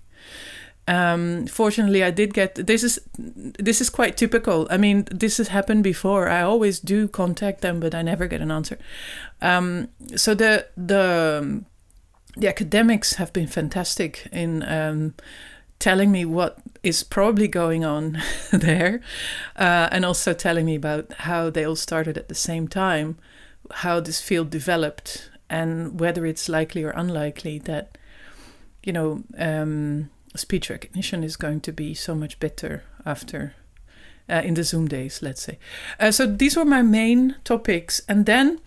Um, 0.89 1.47
fortunately, 1.47 2.03
I 2.03 2.11
did 2.11 2.33
get 2.33 2.55
this 2.55 2.83
is 2.83 2.99
this 3.19 3.81
is 3.81 3.91
quite 3.91 4.17
typical. 4.17 4.67
I 4.71 4.79
mean, 4.79 5.07
this 5.11 5.37
has 5.37 5.49
happened 5.49 5.85
before. 5.85 6.29
I 6.29 6.41
always 6.41 6.81
do 6.81 7.07
contact 7.07 7.61
them, 7.61 7.79
but 7.79 7.95
I 7.95 8.03
never 8.03 8.27
get 8.27 8.41
an 8.41 8.51
answer. 8.51 8.79
Um, 9.43 9.89
so 10.17 10.35
the 10.35 10.67
the 10.77 11.63
the 12.37 12.49
academics 12.49 13.15
have 13.15 13.33
been 13.33 13.47
fantastic 13.47 14.29
in 14.33 14.63
um, 14.63 15.15
telling 15.79 16.11
me 16.11 16.25
what 16.25 16.59
is 16.83 17.03
probably 17.03 17.49
going 17.49 17.85
on 17.85 18.19
there, 18.53 19.01
uh, 19.57 19.89
and 19.91 20.05
also 20.05 20.33
telling 20.33 20.67
me 20.67 20.75
about 20.75 21.13
how 21.13 21.51
they 21.51 21.65
all 21.65 21.77
started 21.77 22.17
at 22.17 22.29
the 22.29 22.35
same 22.35 22.69
time, 22.69 23.19
how 23.71 24.01
this 24.01 24.21
field 24.21 24.51
developed, 24.51 25.31
and 25.51 25.99
whether 25.99 26.27
it's 26.27 26.49
likely 26.49 26.85
or 26.85 26.91
unlikely 26.91 27.59
that, 27.61 27.97
you 28.83 28.93
know, 28.93 29.25
um, 29.39 30.11
speech 30.37 30.71
recognition 30.71 31.25
is 31.25 31.37
going 31.37 31.61
to 31.61 31.73
be 31.73 31.95
so 31.95 32.15
much 32.15 32.39
better 32.41 32.85
after. 33.05 33.55
Uh, 34.31 34.43
in 34.45 34.53
the 34.53 34.63
Zoom 34.63 34.87
days, 34.87 35.23
let's 35.23 35.41
say. 35.41 35.59
Uh, 35.99 36.11
so 36.11 36.27
these 36.27 36.55
were 36.55 36.67
my 36.67 36.83
main 36.83 37.35
topics. 37.45 38.03
And 38.11 38.27
then 38.27 38.61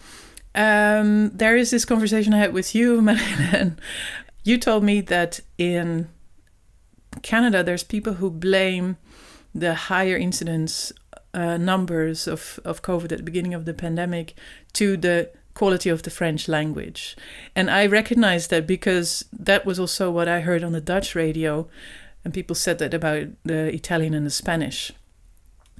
um, 0.55 1.29
there 1.29 1.55
is 1.55 1.69
this 1.69 1.85
conversation 1.85 2.33
I 2.33 2.39
had 2.39 2.51
with 2.51 2.73
you, 2.73 2.99
Marianne. 3.03 3.77
You 4.43 4.57
told 4.57 4.83
me 4.83 5.01
that 5.01 5.39
in 5.59 6.09
Canada, 7.21 7.63
there's 7.63 7.83
people 7.83 8.13
who 8.13 8.29
blame 8.29 8.97
the 9.53 9.75
higher 9.75 10.17
incidence 10.17 10.93
uh, 11.33 11.57
numbers 11.57 12.27
of, 12.27 12.59
of 12.65 12.81
COVID 12.81 13.11
at 13.11 13.17
the 13.17 13.23
beginning 13.23 13.53
of 13.53 13.65
the 13.65 13.73
pandemic 13.73 14.33
to 14.73 14.97
the 14.97 15.29
quality 15.53 15.89
of 15.89 16.03
the 16.03 16.09
French 16.09 16.47
language. 16.47 17.15
And 17.55 17.69
I 17.69 17.85
recognize 17.85 18.47
that 18.47 18.65
because 18.65 19.25
that 19.31 19.65
was 19.65 19.79
also 19.79 20.09
what 20.09 20.27
I 20.27 20.41
heard 20.41 20.63
on 20.63 20.71
the 20.71 20.81
Dutch 20.81 21.15
radio, 21.15 21.67
and 22.23 22.33
people 22.33 22.55
said 22.55 22.79
that 22.79 22.93
about 22.93 23.27
the 23.43 23.73
Italian 23.73 24.13
and 24.13 24.25
the 24.25 24.31
Spanish. 24.31 24.91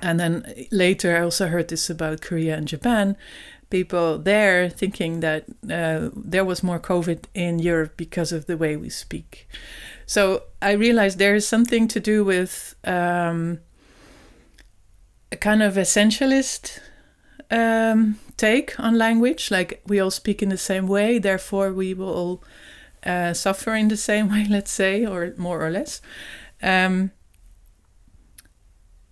And 0.01 0.19
then 0.19 0.65
later, 0.71 1.15
I 1.15 1.21
also 1.21 1.47
heard 1.47 1.67
this 1.67 1.89
about 1.89 2.21
Korea 2.21 2.57
and 2.57 2.67
Japan. 2.67 3.15
People 3.69 4.17
there 4.17 4.69
thinking 4.69 5.21
that 5.21 5.45
uh, 5.69 6.09
there 6.15 6.43
was 6.43 6.63
more 6.63 6.79
COVID 6.79 7.25
in 7.33 7.59
Europe 7.59 7.93
because 7.95 8.31
of 8.31 8.45
the 8.45 8.57
way 8.57 8.75
we 8.75 8.89
speak. 8.89 9.47
So 10.12 10.44
I 10.62 10.74
realized 10.74 11.20
there 11.20 11.36
is 11.36 11.48
something 11.48 11.88
to 11.88 12.01
do 12.01 12.25
with 12.25 12.75
um, 12.84 13.62
a 15.32 15.38
kind 15.38 15.63
of 15.63 15.75
essentialist 15.75 16.82
um, 17.50 18.20
take 18.36 18.77
on 18.77 18.98
language. 18.98 19.50
Like 19.50 19.82
we 19.88 20.01
all 20.01 20.12
speak 20.12 20.44
in 20.44 20.50
the 20.50 20.58
same 20.58 20.86
way, 20.86 21.18
therefore 21.18 21.72
we 21.72 21.94
will 21.94 22.13
all 22.13 22.44
uh, 23.06 23.32
suffer 23.32 23.74
in 23.74 23.88
the 23.88 23.96
same 23.96 24.30
way, 24.34 24.46
let's 24.50 24.72
say, 24.72 25.06
or 25.06 25.34
more 25.38 25.65
or 25.65 25.70
less. 25.70 26.01
Um, 26.62 27.12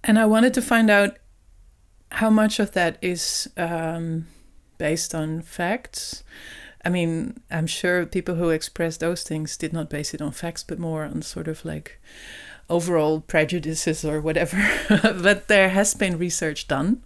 and 0.04 0.20
I 0.20 0.26
wanted 0.26 0.54
to 0.56 0.62
find 0.62 0.90
out 0.90 1.18
how 2.12 2.30
much 2.30 2.60
of 2.60 2.74
that 2.74 2.98
is 3.02 3.50
um, 3.56 4.28
based 4.78 5.16
on 5.16 5.44
facts 5.44 6.26
I 6.84 6.90
mean, 6.90 7.40
I'm 7.52 7.68
sure 7.68 8.06
people 8.06 8.36
who 8.36 8.50
express 8.50 8.98
those 8.98 9.24
things 9.24 9.58
did 9.58 9.74
not 9.74 9.90
base 9.90 10.14
it 10.14 10.22
on 10.22 10.32
facts, 10.32 10.64
but 10.64 10.80
more 10.80 11.04
on 11.04 11.22
sort 11.22 11.48
of 11.48 11.66
like 11.66 12.00
overall 12.70 13.22
prejudices 13.22 14.06
or 14.06 14.22
whatever. 14.22 14.58
but 14.90 15.48
there 15.48 15.70
has 15.70 15.94
been 15.94 16.18
research 16.18 16.68
done. 16.68 17.04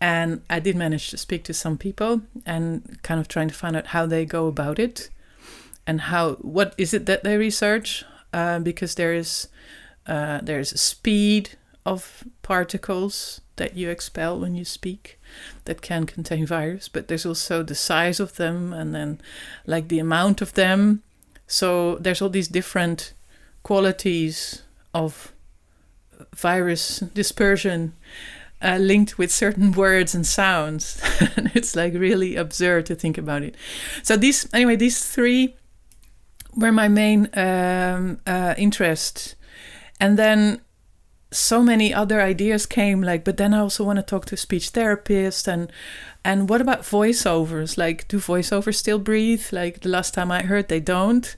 And 0.00 0.42
I 0.48 0.60
did 0.60 0.76
manage 0.76 1.10
to 1.10 1.18
speak 1.18 1.44
to 1.44 1.54
some 1.54 1.76
people 1.76 2.22
and 2.46 2.98
kind 3.02 3.20
of 3.20 3.28
trying 3.28 3.48
to 3.48 3.54
find 3.54 3.76
out 3.76 3.88
how 3.88 4.06
they 4.06 4.24
go 4.24 4.46
about 4.46 4.78
it 4.78 5.10
and 5.86 6.02
how 6.02 6.34
what 6.36 6.74
is 6.78 6.94
it 6.94 7.06
that 7.06 7.24
they 7.24 7.36
research 7.36 8.04
uh, 8.32 8.60
because 8.60 8.94
there 8.94 9.12
is 9.12 9.48
uh, 10.06 10.40
there's 10.42 10.72
a 10.72 10.78
speed 10.78 11.50
of 11.84 12.24
particles 12.42 13.40
that 13.56 13.76
you 13.76 13.90
expel 13.90 14.38
when 14.38 14.54
you 14.54 14.64
speak 14.64 15.19
that 15.64 15.82
can 15.82 16.06
contain 16.06 16.46
virus, 16.46 16.88
but 16.88 17.08
there's 17.08 17.26
also 17.26 17.62
the 17.62 17.74
size 17.74 18.20
of 18.20 18.36
them 18.36 18.72
and 18.72 18.94
then 18.94 19.20
like 19.66 19.88
the 19.88 19.98
amount 19.98 20.40
of 20.40 20.54
them. 20.54 21.02
So 21.46 21.96
there's 21.96 22.22
all 22.22 22.28
these 22.28 22.48
different 22.48 23.12
qualities 23.62 24.62
of 24.94 25.32
virus 26.34 27.00
dispersion 27.00 27.94
uh, 28.62 28.76
linked 28.76 29.18
with 29.18 29.32
certain 29.32 29.72
words 29.72 30.14
and 30.14 30.26
sounds. 30.26 31.00
it's 31.54 31.74
like 31.74 31.94
really 31.94 32.36
absurd 32.36 32.86
to 32.86 32.94
think 32.94 33.16
about 33.18 33.42
it. 33.42 33.56
So 34.02 34.16
these, 34.16 34.48
anyway, 34.52 34.76
these 34.76 35.04
three 35.04 35.56
were 36.54 36.72
my 36.72 36.88
main 36.88 37.28
um, 37.34 38.20
uh, 38.26 38.54
interest. 38.58 39.36
And 39.98 40.18
then 40.18 40.60
so 41.32 41.62
many 41.62 41.94
other 41.94 42.20
ideas 42.20 42.66
came 42.66 43.02
like 43.02 43.22
but 43.22 43.36
then 43.36 43.54
i 43.54 43.58
also 43.58 43.84
want 43.84 43.96
to 43.96 44.02
talk 44.02 44.26
to 44.26 44.36
speech 44.36 44.70
therapist 44.70 45.46
and 45.46 45.70
and 46.24 46.48
what 46.48 46.60
about 46.60 46.82
voiceovers? 46.82 47.78
Like 47.78 48.06
do 48.08 48.18
voiceovers 48.18 48.76
still 48.76 48.98
breathe? 48.98 49.44
Like 49.52 49.80
the 49.80 49.88
last 49.88 50.14
time 50.14 50.30
i 50.30 50.42
heard 50.42 50.68
they 50.68 50.80
don't. 50.80 51.34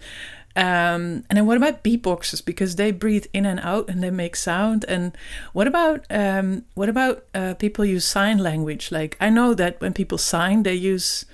Um, 0.55 1.25
and 1.31 1.39
then 1.39 1.47
what 1.47 1.57
about 1.57 1.83
beatboxers? 1.83 2.45
Because 2.45 2.77
they 2.77 2.91
breathe 2.91 3.25
in 3.33 3.47
and 3.47 3.59
out 3.61 3.89
and 3.89 4.03
they 4.03 4.11
make 4.11 4.37
sound. 4.37 4.85
And 4.87 5.17
what 5.55 5.67
about 5.67 6.05
um, 6.11 6.65
what 6.75 6.89
about 6.89 7.25
uh, 7.35 7.55
people 7.55 7.85
use 7.85 8.05
sign 8.05 8.39
language? 8.39 8.91
Like 8.91 9.17
i 9.21 9.31
know 9.31 9.55
that 9.55 9.81
when 9.81 9.93
people 9.93 10.19
sign 10.19 10.63
they 10.65 10.75
use 10.75 11.25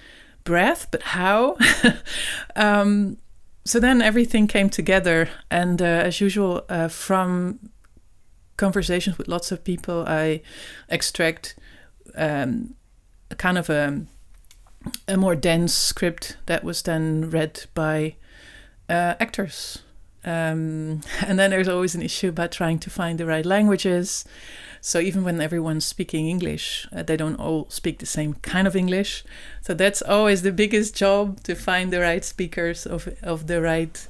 breath 0.45 0.89
but 0.91 1.03
how? 1.03 1.57
Um, 2.57 3.19
so 3.65 3.79
then 3.79 4.03
everything 4.03 4.49
came 4.49 4.71
together 4.71 5.29
and 5.51 5.81
uh, 5.81 5.85
as 5.85 6.21
usual 6.21 6.65
uh, 6.69 6.89
from 6.89 7.71
conversations 8.59 9.17
with 9.17 9.29
lots 9.29 9.51
of 9.51 9.65
people, 9.65 10.05
I 10.07 10.43
extract 10.91 11.57
um, 12.15 12.75
a 13.31 13.35
kind 13.35 13.57
of 13.57 13.71
a, 13.71 14.03
a 15.07 15.17
more 15.17 15.35
dense 15.35 15.73
script 15.73 16.37
that 16.47 16.63
was 16.63 16.83
then 16.83 17.31
read 17.31 17.65
by 17.75 18.17
uh, 18.91 19.15
actors. 19.19 19.79
Um, 20.25 21.01
and 21.27 21.39
then 21.39 21.51
there's 21.51 21.69
always 21.69 21.95
an 21.95 22.03
issue 22.03 22.29
about 22.29 22.53
trying 22.53 22.79
to 22.81 22.91
find 22.91 23.19
the 23.19 23.27
right 23.27 23.47
languages. 23.47 24.25
So 24.81 25.01
even 25.01 25.25
when 25.25 25.41
everyone's 25.41 25.87
speaking 25.87 26.29
English, 26.29 26.87
uh, 26.93 27.03
they 27.03 27.17
don't 27.17 27.37
all 27.37 27.67
speak 27.71 27.99
the 27.99 28.07
same 28.07 28.35
kind 28.35 28.67
of 28.67 28.77
English. 28.77 29.25
So 29.63 29.75
that's 29.75 30.03
always 30.03 30.43
the 30.43 30.53
biggest 30.53 30.95
job 30.95 31.43
to 31.45 31.55
find 31.55 31.93
the 31.93 32.01
right 32.01 32.25
speakers 32.25 32.87
of 32.87 33.09
of 33.23 33.47
the 33.47 33.61
right 33.61 34.07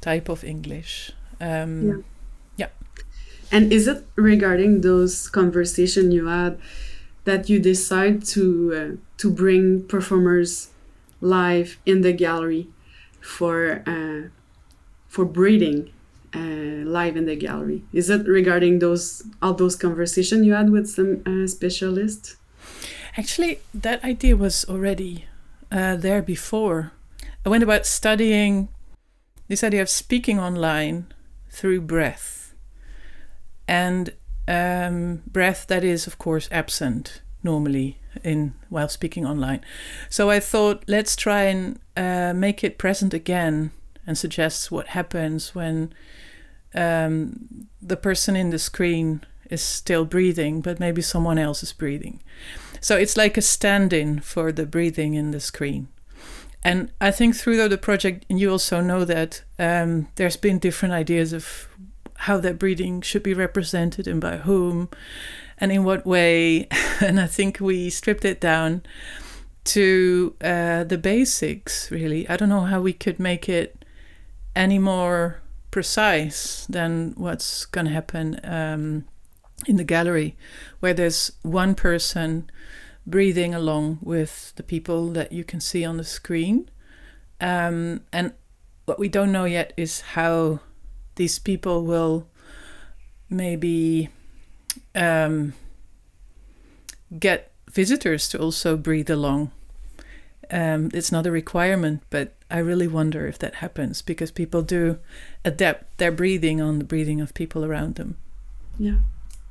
type 0.00 0.28
of 0.28 0.42
English. 0.44 1.12
Um, 1.40 1.88
yeah. 1.88 1.94
And 3.52 3.70
is 3.70 3.86
it 3.86 4.06
regarding 4.16 4.80
those 4.80 5.28
conversation 5.28 6.10
you 6.10 6.26
had 6.26 6.58
that 7.24 7.50
you 7.50 7.60
decide 7.60 8.24
to 8.24 8.42
uh, 8.74 8.96
to 9.18 9.30
bring 9.30 9.86
performers 9.86 10.70
live 11.20 11.78
in 11.84 12.00
the 12.00 12.14
gallery 12.14 12.68
for 13.20 13.84
uh, 13.86 14.30
for 15.06 15.26
breathing 15.26 15.92
uh, 16.34 16.88
live 16.88 17.14
in 17.14 17.26
the 17.26 17.36
gallery? 17.36 17.84
Is 17.92 18.08
it 18.08 18.26
regarding 18.26 18.78
those 18.78 19.22
all 19.42 19.52
those 19.52 19.76
conversation 19.76 20.44
you 20.44 20.54
had 20.54 20.70
with 20.70 20.88
some 20.88 21.22
uh, 21.26 21.46
specialists? 21.46 22.36
Actually, 23.18 23.60
that 23.74 24.02
idea 24.02 24.34
was 24.34 24.64
already 24.64 25.26
uh, 25.70 25.96
there 25.96 26.22
before. 26.22 26.92
I 27.44 27.50
went 27.50 27.62
about 27.62 27.84
studying 27.84 28.68
this 29.48 29.62
idea 29.62 29.82
of 29.82 29.90
speaking 29.90 30.40
online 30.40 31.12
through 31.50 31.82
breath 31.82 32.41
and 33.66 34.12
um, 34.48 35.22
breath 35.26 35.66
that 35.68 35.84
is, 35.84 36.06
of 36.06 36.18
course, 36.18 36.48
absent 36.50 37.22
normally 37.42 37.98
in 38.22 38.54
while 38.68 38.88
speaking 38.88 39.26
online. 39.26 39.60
So 40.08 40.30
I 40.30 40.40
thought, 40.40 40.84
let's 40.86 41.16
try 41.16 41.42
and 41.44 41.78
uh, 41.96 42.32
make 42.34 42.62
it 42.62 42.78
present 42.78 43.14
again 43.14 43.72
and 44.06 44.18
suggest 44.18 44.70
what 44.70 44.88
happens 44.88 45.54
when 45.54 45.92
um, 46.74 47.68
the 47.80 47.96
person 47.96 48.36
in 48.36 48.50
the 48.50 48.58
screen 48.58 49.24
is 49.50 49.62
still 49.62 50.04
breathing, 50.04 50.60
but 50.60 50.80
maybe 50.80 51.02
someone 51.02 51.38
else 51.38 51.62
is 51.62 51.72
breathing. 51.72 52.22
So 52.80 52.96
it's 52.96 53.16
like 53.16 53.36
a 53.36 53.42
stand 53.42 53.92
in 53.92 54.20
for 54.20 54.50
the 54.50 54.66
breathing 54.66 55.14
in 55.14 55.30
the 55.30 55.40
screen. 55.40 55.88
And 56.64 56.92
I 57.00 57.10
think 57.10 57.34
through 57.36 57.68
the 57.68 57.78
project, 57.78 58.24
and 58.30 58.38
you 58.40 58.50
also 58.50 58.80
know 58.80 59.04
that 59.04 59.42
um, 59.58 60.08
there's 60.14 60.36
been 60.36 60.58
different 60.58 60.94
ideas 60.94 61.32
of 61.32 61.68
how 62.22 62.38
that 62.38 62.56
breeding 62.56 63.00
should 63.00 63.22
be 63.22 63.34
represented 63.34 64.06
and 64.06 64.20
by 64.20 64.36
whom 64.36 64.88
and 65.58 65.72
in 65.72 65.82
what 65.82 66.06
way. 66.06 66.68
and 67.00 67.18
I 67.18 67.26
think 67.26 67.58
we 67.58 67.90
stripped 67.90 68.24
it 68.24 68.40
down 68.40 68.82
to 69.64 70.36
uh, 70.40 70.84
the 70.84 70.98
basics, 70.98 71.90
really. 71.90 72.28
I 72.28 72.36
don't 72.36 72.48
know 72.48 72.60
how 72.60 72.80
we 72.80 72.92
could 72.92 73.18
make 73.18 73.48
it 73.48 73.84
any 74.54 74.78
more 74.78 75.40
precise 75.72 76.64
than 76.70 77.14
what's 77.16 77.64
going 77.64 77.86
to 77.86 77.92
happen 77.92 78.38
um, 78.44 79.04
in 79.66 79.76
the 79.76 79.84
gallery, 79.84 80.36
where 80.78 80.94
there's 80.94 81.32
one 81.42 81.74
person 81.74 82.48
breathing 83.04 83.52
along 83.52 83.98
with 84.00 84.52
the 84.54 84.62
people 84.62 85.08
that 85.08 85.32
you 85.32 85.42
can 85.42 85.60
see 85.60 85.84
on 85.84 85.96
the 85.96 86.04
screen. 86.04 86.70
Um, 87.40 88.02
and 88.12 88.32
what 88.84 89.00
we 89.00 89.08
don't 89.08 89.32
know 89.32 89.44
yet 89.44 89.72
is 89.76 90.00
how 90.00 90.60
these 91.22 91.38
people 91.38 91.84
will 91.84 92.26
maybe 93.30 94.08
um, 94.96 95.52
get 97.16 97.52
visitors 97.70 98.28
to 98.28 98.40
also 98.40 98.76
breathe 98.76 99.08
along. 99.08 99.52
Um, 100.50 100.90
it's 100.92 101.12
not 101.12 101.24
a 101.24 101.30
requirement, 101.30 102.02
but 102.10 102.34
I 102.50 102.58
really 102.58 102.88
wonder 102.88 103.28
if 103.28 103.38
that 103.38 103.62
happens 103.62 104.02
because 104.02 104.32
people 104.32 104.62
do 104.62 104.98
adapt 105.44 105.96
their 105.98 106.10
breathing 106.10 106.60
on 106.60 106.80
the 106.80 106.84
breathing 106.84 107.20
of 107.20 107.34
people 107.34 107.64
around 107.64 107.94
them. 107.94 108.16
Yeah, 108.76 108.98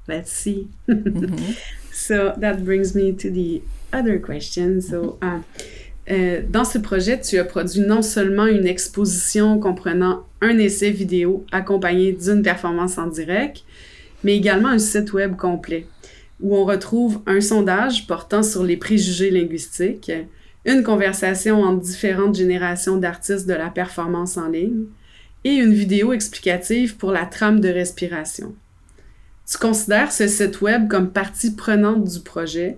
let's 0.08 0.34
see. 0.34 0.68
mm-hmm. 0.90 1.54
So 1.94 2.34
that 2.36 2.66
brings 2.66 2.94
me 2.94 3.13
to 3.13 3.32
the 3.32 3.63
other 3.94 4.20
question. 4.20 4.82
So, 4.82 5.18
uh, 5.22 5.44
euh, 6.10 6.41
dans 6.50 6.65
ce 6.65 6.77
projet, 6.77 7.20
tu 7.20 7.38
as 7.38 7.46
produit 7.46 7.81
non 7.81 8.01
seulement 8.01 8.48
une 8.48 8.65
exposition 8.65 9.60
comprenant 9.60 10.25
un 10.41 10.58
essai 10.58 10.89
vidéo 10.89 11.46
accompagné 11.51 12.12
d'une 12.12 12.41
performance 12.41 12.98
en 12.98 13.08
direct, 13.08 13.63
mais 14.24 14.36
également 14.36 14.70
un 14.70 14.79
site 14.79 15.13
web 15.13 15.36
complet 15.36 15.86
où 16.41 16.55
on 16.55 16.65
retrouve 16.65 17.22
un 17.27 17.39
sondage 17.39 18.08
portant 18.08 18.43
sur 18.43 18.63
les 18.63 18.77
préjugés 18.77 19.29
linguistiques, 19.29 20.12
une 20.65 20.84
conversation 20.84 21.62
entre 21.62 21.81
différentes 21.81 22.36
générations 22.36 22.98
d'artistes 22.98 23.48
de 23.48 23.53
la 23.53 23.70
performance 23.70 24.38
en 24.38 24.50
ligne 24.50 24.86
et 25.43 25.53
une 25.53 25.74
vidéo 25.74 26.13
explicative 26.13 26.98
pour 26.98 27.12
la 27.12 27.25
trame 27.25 27.60
de 27.60 27.70
respiration. 27.70 28.55
Tu 29.50 29.58
considères 29.58 30.12
ce 30.12 30.27
site 30.27 30.62
web 30.62 30.88
comme 30.88 31.12
partie 31.12 31.55
prenante 31.55 32.03
du 32.03 32.20
projet? 32.20 32.77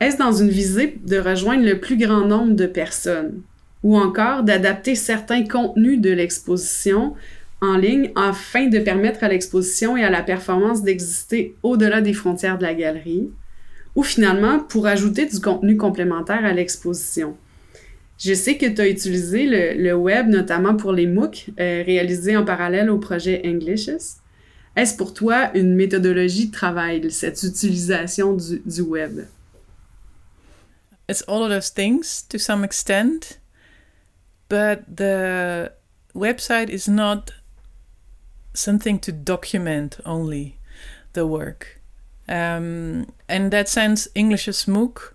Est-ce 0.00 0.16
dans 0.16 0.32
une 0.32 0.48
visée 0.48 0.96
de 1.06 1.18
rejoindre 1.18 1.64
le 1.64 1.78
plus 1.78 1.98
grand 1.98 2.24
nombre 2.24 2.54
de 2.54 2.64
personnes? 2.64 3.42
Ou 3.82 3.98
encore 3.98 4.42
d'adapter 4.44 4.94
certains 4.94 5.46
contenus 5.46 6.00
de 6.00 6.10
l'exposition 6.10 7.14
en 7.60 7.76
ligne 7.76 8.10
afin 8.16 8.66
de 8.68 8.78
permettre 8.78 9.24
à 9.24 9.28
l'exposition 9.28 9.98
et 9.98 10.02
à 10.02 10.08
la 10.08 10.22
performance 10.22 10.82
d'exister 10.82 11.54
au-delà 11.62 12.00
des 12.00 12.14
frontières 12.14 12.56
de 12.56 12.62
la 12.62 12.72
galerie, 12.72 13.28
ou 13.94 14.02
finalement 14.02 14.60
pour 14.60 14.86
ajouter 14.86 15.26
du 15.26 15.38
contenu 15.38 15.76
complémentaire 15.76 16.46
à 16.46 16.54
l'exposition? 16.54 17.36
Je 18.18 18.32
sais 18.32 18.56
que 18.56 18.66
tu 18.66 18.80
as 18.80 18.88
utilisé 18.88 19.74
le, 19.76 19.92
web 19.94 20.28
notamment 20.28 20.76
pour 20.76 20.92
les 20.92 21.06
MOOC 21.06 21.50
euh, 21.58 21.82
réalisés 21.84 22.38
en 22.38 22.44
parallèle 22.44 22.88
au 22.88 22.98
projet 22.98 23.42
Englishes. 23.44 24.16
Est-ce 24.76 24.96
pour 24.96 25.12
toi 25.12 25.50
une 25.54 25.74
méthodologie 25.74 26.46
de 26.46 26.52
travail, 26.52 27.10
cette 27.10 27.42
utilisation 27.42 28.34
du, 28.34 28.62
du 28.64 28.80
web? 28.80 29.20
It's 31.10 31.22
all 31.22 31.42
of 31.42 31.50
those 31.50 31.70
things 31.70 32.22
to 32.22 32.38
some 32.38 32.62
extent, 32.62 33.38
but 34.48 34.96
the 34.96 35.72
website 36.14 36.68
is 36.68 36.86
not 36.86 37.32
something 38.54 39.00
to 39.00 39.10
document 39.10 39.98
only 40.06 40.60
the 41.14 41.26
work. 41.26 41.80
Um, 42.28 43.12
in 43.28 43.50
that 43.50 43.68
sense, 43.68 44.06
Englishes 44.14 44.66
MOOC 44.66 45.12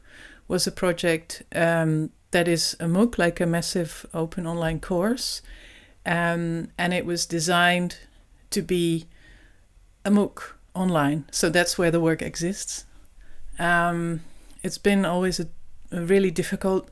was 0.49 0.67
a 0.67 0.71
project 0.73 1.43
um, 1.55 2.09
that 2.31 2.49
is 2.49 2.75
a 2.81 2.87
MOOC, 2.87 3.17
like 3.17 3.39
a 3.39 3.45
massive 3.45 4.05
open 4.13 4.45
online 4.45 4.81
course, 4.81 5.41
um, 6.05 6.67
and 6.77 6.93
it 6.93 7.05
was 7.05 7.25
designed 7.25 7.99
to 8.49 8.61
be 8.61 9.05
a 10.03 10.11
MOOC 10.11 10.41
online. 10.73 11.23
So 11.31 11.49
that's 11.49 11.77
where 11.77 11.89
the 11.89 12.01
work 12.01 12.21
exists. 12.21 12.83
Um, 13.57 14.19
it's 14.65 14.79
been 14.79 15.05
always 15.05 15.39
a, 15.39 15.43
a, 15.43 15.49
really 15.91 16.31
difficult 16.31 16.89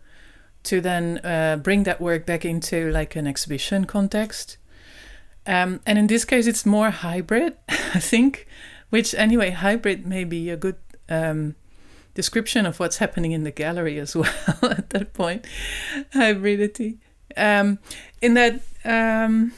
to 0.64 0.80
then 0.80 1.20
uh, 1.26 1.58
bring 1.62 1.84
that 1.84 2.00
work 2.00 2.26
back 2.26 2.46
into 2.46 2.90
like 2.92 3.16
an 3.16 3.28
exhibition 3.28 3.86
context 3.86 4.58
um, 5.46 5.82
and 5.86 6.00
in 6.00 6.08
this 6.08 6.26
case, 6.26 6.48
it's 6.48 6.66
more 6.66 6.90
hybrid, 6.90 7.58
I 7.70 8.00
think, 8.00 8.48
which 8.90 9.14
anyway, 9.16 9.52
hybrid 9.52 10.06
may 10.06 10.24
be 10.24 10.50
a 10.50 10.58
good 10.58 10.78
um, 11.10 11.56
description 12.14 12.66
of 12.66 12.80
what's 12.80 12.98
happening 12.98 13.32
in 13.32 13.44
the 13.44 13.52
gallery 13.52 14.00
as 14.00 14.16
well 14.16 14.30
at 14.64 14.90
that 14.92 15.14
point. 15.14 15.46
Hybridity. 16.14 16.98
Um, 17.36 17.80
in 18.22 18.36
that 18.36 18.62
um, 18.86 19.54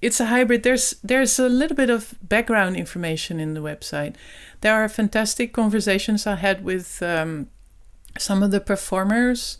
it's 0.00 0.18
a 0.18 0.26
hybrid, 0.26 0.62
there's 0.62 0.94
there's 1.04 1.38
a 1.38 1.48
little 1.48 1.76
bit 1.76 1.90
of 1.90 2.14
background 2.22 2.76
information 2.76 3.38
in 3.38 3.54
the 3.54 3.60
website. 3.60 4.14
There 4.60 4.74
are 4.74 4.88
fantastic 4.88 5.52
conversations 5.52 6.26
I 6.26 6.36
had 6.36 6.64
with 6.64 7.02
um, 7.02 7.48
some 8.18 8.42
of 8.42 8.50
the 8.50 8.60
performers 8.60 9.58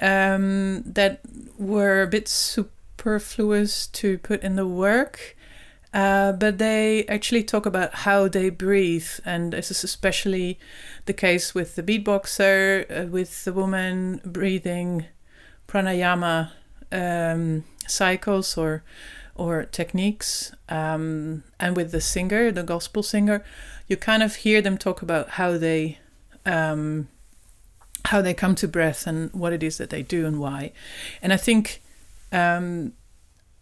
um, 0.00 0.82
that 0.84 1.20
were 1.58 2.02
a 2.02 2.06
bit 2.06 2.28
superfluous 2.28 3.86
to 3.88 4.18
put 4.18 4.42
in 4.42 4.56
the 4.56 4.66
work. 4.66 5.36
Uh, 5.92 6.30
but 6.32 6.58
they 6.58 7.04
actually 7.06 7.42
talk 7.42 7.66
about 7.66 7.92
how 7.94 8.28
they 8.28 8.48
breathe, 8.48 9.08
and 9.24 9.52
this 9.52 9.72
is 9.72 9.82
especially 9.82 10.56
the 11.06 11.12
case 11.12 11.52
with 11.52 11.74
the 11.74 11.82
beatboxer, 11.82 12.86
uh, 12.88 13.06
with 13.08 13.44
the 13.44 13.52
woman 13.52 14.20
breathing 14.24 15.06
pranayama 15.66 16.52
um, 16.92 17.64
cycles 17.88 18.56
or 18.56 18.84
or 19.34 19.64
techniques, 19.64 20.52
um, 20.68 21.42
and 21.58 21.74
with 21.74 21.90
the 21.92 22.00
singer, 22.00 22.52
the 22.52 22.62
gospel 22.62 23.02
singer, 23.02 23.42
you 23.88 23.96
kind 23.96 24.22
of 24.22 24.36
hear 24.36 24.60
them 24.60 24.76
talk 24.76 25.02
about 25.02 25.30
how 25.30 25.56
they 25.56 25.98
um, 26.44 27.08
how 28.10 28.22
they 28.22 28.34
come 28.34 28.54
to 28.54 28.68
breath 28.68 29.06
and 29.06 29.32
what 29.32 29.52
it 29.52 29.62
is 29.62 29.76
that 29.78 29.90
they 29.90 30.02
do 30.02 30.26
and 30.26 30.38
why, 30.38 30.72
and 31.22 31.32
I 31.32 31.36
think 31.36 31.82
um, 32.32 32.92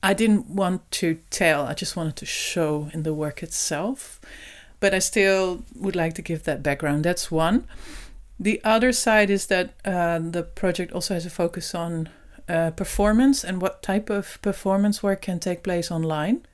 I 0.03 0.15
didn't 0.15 0.47
want 0.47 0.81
to 1.01 1.19
tell, 1.31 1.67
I 1.67 1.75
just 1.75 1.97
wanted 1.97 2.17
to 2.17 2.27
show 2.27 2.91
in 2.93 3.03
the 3.03 3.15
work 3.15 3.43
itself. 3.43 4.21
But 4.81 4.95
I 4.95 5.01
still 5.01 5.65
would 5.75 5.97
like 5.97 6.15
to 6.15 6.23
give 6.23 6.45
that 6.45 6.63
background. 6.63 7.03
That's 7.03 7.33
one. 7.33 7.67
The 8.39 8.61
other 8.63 8.93
side 8.93 9.29
is 9.29 9.47
that 9.47 9.75
uh, 9.85 10.21
the 10.21 10.45
project 10.45 10.93
also 10.93 11.15
has 11.15 11.27
a 11.27 11.31
focus 11.31 11.75
on 11.75 12.09
uh, 12.49 12.71
performance 12.71 13.43
and 13.43 13.61
what 13.61 13.83
type 13.83 14.09
of 14.09 14.39
performance 14.41 15.03
work 15.03 15.23
can 15.23 15.41
take 15.41 15.65
place 15.65 15.91
online. 15.91 16.47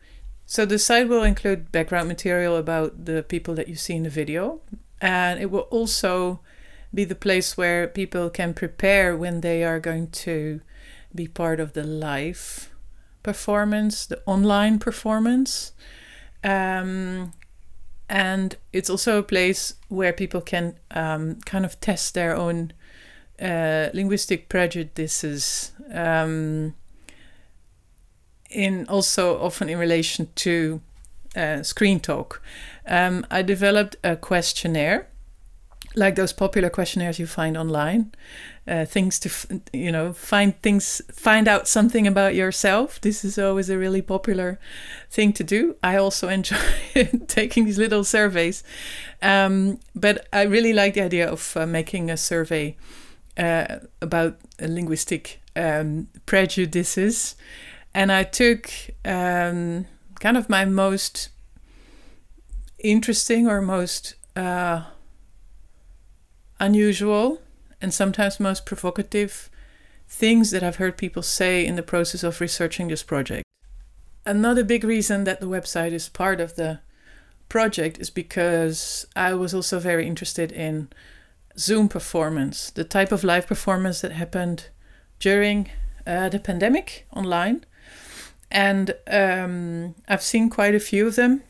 So 0.46 0.64
the 0.64 0.78
site 0.78 1.08
will 1.08 1.22
include 1.22 1.70
background 1.70 2.08
material 2.08 2.56
about 2.56 3.04
the 3.04 3.22
people 3.22 3.54
that 3.56 3.68
you 3.68 3.76
see 3.76 3.94
in 3.94 4.04
the 4.04 4.10
video, 4.10 4.60
and 5.02 5.38
it 5.38 5.50
will 5.50 5.68
also 5.70 6.40
be 6.94 7.04
the 7.04 7.14
place 7.14 7.56
where 7.56 7.88
people 7.88 8.30
can 8.30 8.54
prepare 8.54 9.16
when 9.16 9.40
they 9.40 9.64
are 9.64 9.80
going 9.80 10.08
to 10.10 10.60
be 11.14 11.26
part 11.26 11.60
of 11.60 11.72
the 11.72 11.84
live 11.84 12.70
performance, 13.22 14.06
the 14.06 14.22
online 14.26 14.78
performance. 14.78 15.72
Um, 16.42 17.32
and 18.08 18.56
it's 18.72 18.90
also 18.90 19.18
a 19.18 19.22
place 19.22 19.74
where 19.88 20.12
people 20.12 20.40
can 20.40 20.78
um, 20.90 21.36
kind 21.46 21.64
of 21.64 21.80
test 21.80 22.14
their 22.14 22.36
own 22.36 22.72
uh, 23.40 23.88
linguistic 23.92 24.48
prejudices 24.48 25.72
um, 25.92 26.74
in 28.50 28.86
also 28.88 29.40
often 29.40 29.68
in 29.68 29.78
relation 29.78 30.28
to 30.36 30.80
uh, 31.34 31.62
screen 31.62 31.98
talk. 31.98 32.40
Um, 32.86 33.26
I 33.30 33.42
developed 33.42 33.96
a 34.04 34.16
questionnaire 34.16 35.08
like 35.96 36.16
those 36.16 36.32
popular 36.32 36.70
questionnaires 36.70 37.18
you 37.18 37.26
find 37.26 37.56
online 37.56 38.12
uh, 38.66 38.84
things 38.84 39.18
to 39.20 39.60
you 39.72 39.92
know 39.92 40.12
find 40.12 40.60
things 40.62 41.02
find 41.12 41.46
out 41.46 41.68
something 41.68 42.06
about 42.06 42.34
yourself. 42.34 43.00
This 43.00 43.24
is 43.24 43.38
always 43.38 43.68
a 43.68 43.78
really 43.78 44.02
popular 44.02 44.58
thing 45.10 45.32
to 45.34 45.44
do. 45.44 45.76
I 45.82 45.96
also 45.96 46.28
enjoy 46.38 46.56
taking 47.28 47.64
these 47.64 47.78
little 47.78 48.04
surveys. 48.04 48.62
Um, 49.22 49.80
but 49.94 50.26
i 50.32 50.42
really 50.42 50.72
like 50.72 50.94
the 50.94 51.02
idea 51.02 51.28
of 51.30 51.56
uh, 51.56 51.66
making 51.66 52.10
a 52.10 52.16
survey 52.16 52.76
uh, 53.38 53.78
about 54.00 54.38
linguistic 54.60 55.40
um, 55.56 56.08
prejudices. 56.26 57.36
And 57.92 58.10
i 58.10 58.24
took 58.24 58.70
um, 59.04 59.86
kind 60.20 60.36
of 60.36 60.48
my 60.48 60.64
most 60.64 61.28
interesting 62.78 63.46
or 63.46 63.60
most 63.60 64.14
uh, 64.36 64.84
unusual 66.60 67.40
and 67.80 67.92
sometimes 67.92 68.40
most 68.40 68.66
provocative 68.66 69.50
things 70.08 70.50
that 70.50 70.62
I've 70.62 70.76
heard 70.76 70.96
people 70.96 71.22
say 71.22 71.66
in 71.66 71.76
the 71.76 71.82
process 71.82 72.22
of 72.22 72.40
researching 72.40 72.88
this 72.88 73.02
project. 73.02 73.44
Another 74.26 74.64
big 74.64 74.84
reason 74.84 75.24
that 75.24 75.40
the 75.40 75.46
website 75.46 75.92
is 75.92 76.08
part 76.08 76.40
of 76.40 76.56
the 76.56 76.80
project 77.48 77.98
is 77.98 78.10
because 78.10 79.06
I 79.14 79.34
was 79.34 79.54
also 79.54 79.78
very 79.78 80.06
interested 80.06 80.50
in 80.50 80.88
Zoom 81.58 81.88
performance, 81.88 82.70
the 82.70 82.84
type 82.84 83.12
of 83.12 83.24
live 83.24 83.46
performance 83.46 84.00
that 84.00 84.12
happened 84.12 84.68
during 85.20 85.70
uh, 86.06 86.28
the 86.28 86.38
pandemic 86.38 87.06
online. 87.14 87.64
And 88.50 88.94
um, 89.08 89.94
I've 90.08 90.22
seen 90.22 90.48
quite 90.50 90.74
a 90.74 90.80
few 90.80 91.06
of 91.06 91.16
them. 91.16 91.42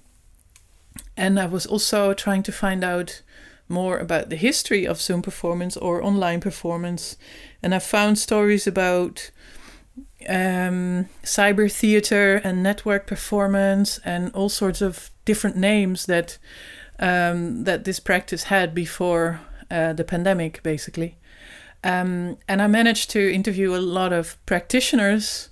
And 1.17 1.38
I 1.38 1.47
was 1.47 1.67
also 1.67 2.14
trying 2.14 2.43
to 2.45 2.53
find 2.53 2.83
out 2.83 3.23
more 3.68 3.98
about 3.98 4.31
the 4.31 4.37
history 4.37 4.87
of 4.87 5.00
Zoom 5.00 5.22
performance 5.22 5.77
or 5.77 6.03
online 6.03 6.40
performance. 6.40 7.16
And 7.62 7.74
I 7.74 7.79
found 7.79 8.18
stories 8.18 8.66
about 8.66 9.31
um, 10.29 11.09
cyber 11.22 11.70
theater 11.70 12.37
and 12.44 12.62
network 12.62 13.07
performance 13.07 13.98
and 14.05 14.33
all 14.35 14.48
sorts 14.48 14.81
of 14.83 15.11
different 15.24 15.57
names 15.57 16.07
that 16.07 16.38
um, 16.98 17.64
that 17.64 17.85
this 17.85 17.98
practice 17.98 18.44
had 18.44 18.74
before 18.74 19.40
uh, 19.70 19.92
the 19.92 20.05
pandemic, 20.05 20.62
basically. 20.62 21.16
Um, 21.83 22.38
and 22.48 22.62
I 22.62 22.66
managed 22.66 23.11
to 23.11 23.35
interview 23.35 23.74
a 23.74 23.79
lot 23.79 24.12
of 24.12 24.37
practitioners 24.46 25.50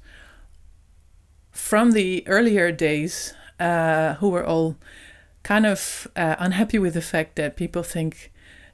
from 1.51 1.93
the 1.93 2.27
earlier 2.27 2.73
days 2.73 3.35
uh, 3.61 4.15
who 4.15 4.31
were 4.31 4.45
all 4.45 4.77
kind 5.43 5.67
of 5.67 6.09
uh, 6.17 6.37
unhappy 6.39 6.79
with 6.79 6.95
the 6.95 7.03
fact 7.03 7.37
that 7.37 7.57
people 7.57 7.83
think 7.83 8.33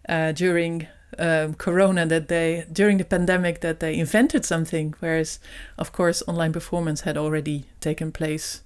uh, 0.08 0.32
during 0.32 0.86
um, 1.18 1.54
Corona 1.54 2.06
that 2.06 2.28
they, 2.28 2.66
during 2.70 2.98
the 2.98 3.04
pandemic, 3.04 3.60
that 3.60 3.80
they 3.80 3.98
invented 3.98 4.44
something, 4.44 4.94
whereas, 5.00 5.38
of 5.78 5.92
course, 5.92 6.22
online 6.26 6.52
performance 6.52 7.02
had 7.02 7.16
already 7.16 7.64
taken 7.80 8.12
place 8.12 8.62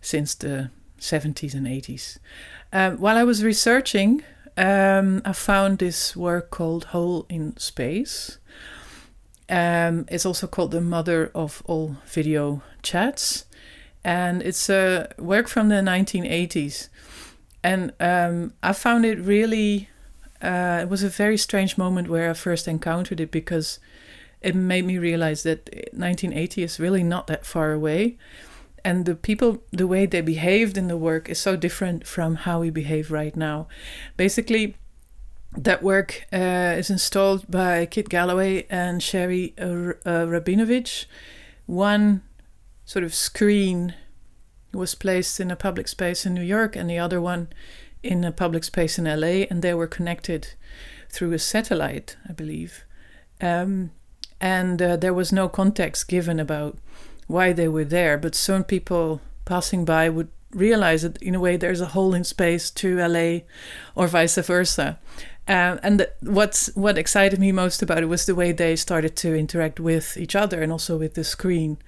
since 0.00 0.34
the 0.34 0.70
70s 1.00 1.54
and 1.54 1.66
80s. 1.66 2.18
Um, 2.72 2.98
while 2.98 3.16
I 3.16 3.24
was 3.24 3.42
researching, 3.42 4.22
um, 4.56 5.22
I 5.24 5.32
found 5.32 5.78
this 5.78 6.14
work 6.14 6.50
called 6.50 6.84
Hole 6.86 7.26
in 7.28 7.56
Space. 7.56 8.38
Um, 9.48 10.06
it's 10.08 10.24
also 10.26 10.46
called 10.46 10.70
the 10.70 10.80
mother 10.80 11.32
of 11.34 11.62
all 11.66 11.96
video 12.06 12.62
chats. 12.82 13.46
And 14.04 14.42
it's 14.42 14.70
a 14.70 15.12
work 15.18 15.48
from 15.48 15.68
the 15.68 15.76
1980s. 15.76 16.88
And 17.62 17.92
um, 18.00 18.54
I 18.62 18.72
found 18.72 19.04
it 19.04 19.18
really, 19.18 19.88
uh, 20.42 20.80
it 20.82 20.88
was 20.88 21.02
a 21.02 21.08
very 21.08 21.36
strange 21.36 21.76
moment 21.76 22.08
where 22.08 22.30
I 22.30 22.34
first 22.34 22.66
encountered 22.66 23.20
it 23.20 23.30
because 23.30 23.78
it 24.40 24.54
made 24.54 24.86
me 24.86 24.96
realize 24.98 25.42
that 25.42 25.68
1980 25.92 26.62
is 26.62 26.80
really 26.80 27.02
not 27.02 27.26
that 27.26 27.44
far 27.44 27.72
away 27.72 28.16
and 28.82 29.04
the 29.04 29.14
people 29.14 29.62
the 29.70 29.86
way 29.86 30.06
they 30.06 30.22
behaved 30.22 30.78
in 30.78 30.88
the 30.88 30.96
work 30.96 31.28
is 31.28 31.38
so 31.38 31.54
different 31.54 32.06
from 32.06 32.34
how 32.34 32.60
we 32.60 32.70
behave 32.70 33.10
right 33.10 33.36
now 33.36 33.68
basically 34.16 34.74
that 35.56 35.82
work 35.82 36.26
uh, 36.32 36.74
is 36.78 36.90
installed 36.90 37.50
by 37.50 37.86
Kit 37.86 38.08
Galloway 38.08 38.66
and 38.70 39.02
Sherrie 39.02 39.54
uh, 39.58 39.64
Rabinowitz. 40.04 41.06
One 41.66 42.22
sort 42.84 43.04
of 43.04 43.14
screen 43.14 43.94
was 44.72 44.94
placed 44.94 45.40
in 45.40 45.50
a 45.50 45.56
public 45.56 45.88
space 45.88 46.24
in 46.24 46.34
New 46.34 46.42
York, 46.42 46.76
and 46.76 46.88
the 46.88 46.98
other 46.98 47.20
one 47.20 47.48
in 48.02 48.24
a 48.24 48.32
public 48.32 48.64
space 48.64 48.98
in 48.98 49.04
LA, 49.04 49.46
and 49.50 49.62
they 49.62 49.74
were 49.74 49.86
connected 49.86 50.54
through 51.08 51.32
a 51.32 51.38
satellite, 51.38 52.16
I 52.28 52.32
believe. 52.32 52.84
Um, 53.40 53.90
and 54.40 54.80
uh, 54.80 54.96
there 54.96 55.14
was 55.14 55.32
no 55.32 55.48
context 55.48 56.08
given 56.08 56.40
about 56.40 56.78
why 57.26 57.52
they 57.52 57.68
were 57.68 57.84
there, 57.84 58.16
but 58.16 58.34
some 58.34 58.64
people 58.64 59.20
passing 59.44 59.84
by 59.84 60.08
would 60.08 60.28
realize 60.52 61.02
that 61.02 61.20
in 61.22 61.34
a 61.34 61.40
way 61.40 61.56
there's 61.56 61.80
a 61.80 61.86
hole 61.86 62.14
in 62.14 62.24
space 62.24 62.70
to 62.70 62.98
LA 62.98 63.40
or 63.94 64.08
vice 64.08 64.36
versa. 64.36 64.98
Uh, 65.46 65.78
and 65.82 66.06
what's 66.20 66.74
what 66.76 66.98
excited 66.98 67.38
me 67.38 67.50
most 67.50 67.82
about 67.82 68.02
it 68.02 68.06
was 68.06 68.26
the 68.26 68.34
way 68.34 68.52
they 68.52 68.76
started 68.76 69.16
to 69.16 69.34
interact 69.34 69.80
with 69.80 70.16
each 70.16 70.36
other 70.36 70.62
and 70.62 70.70
also 70.72 70.96
with 70.96 71.14
the 71.14 71.24
screen. 71.24 71.78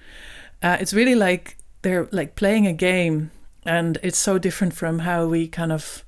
Uh, 0.61 0.77
it's 0.79 0.93
really 0.93 1.15
like 1.15 1.57
they're 1.83 2.07
like 2.11 2.35
playing 2.35 2.67
a 2.67 2.73
game, 2.73 3.31
and 3.65 3.99
it's 4.01 4.17
so 4.17 4.37
different 4.37 4.73
from 4.73 4.99
how 4.99 5.27
we 5.27 5.47
kind 5.47 5.71
of 5.71 6.03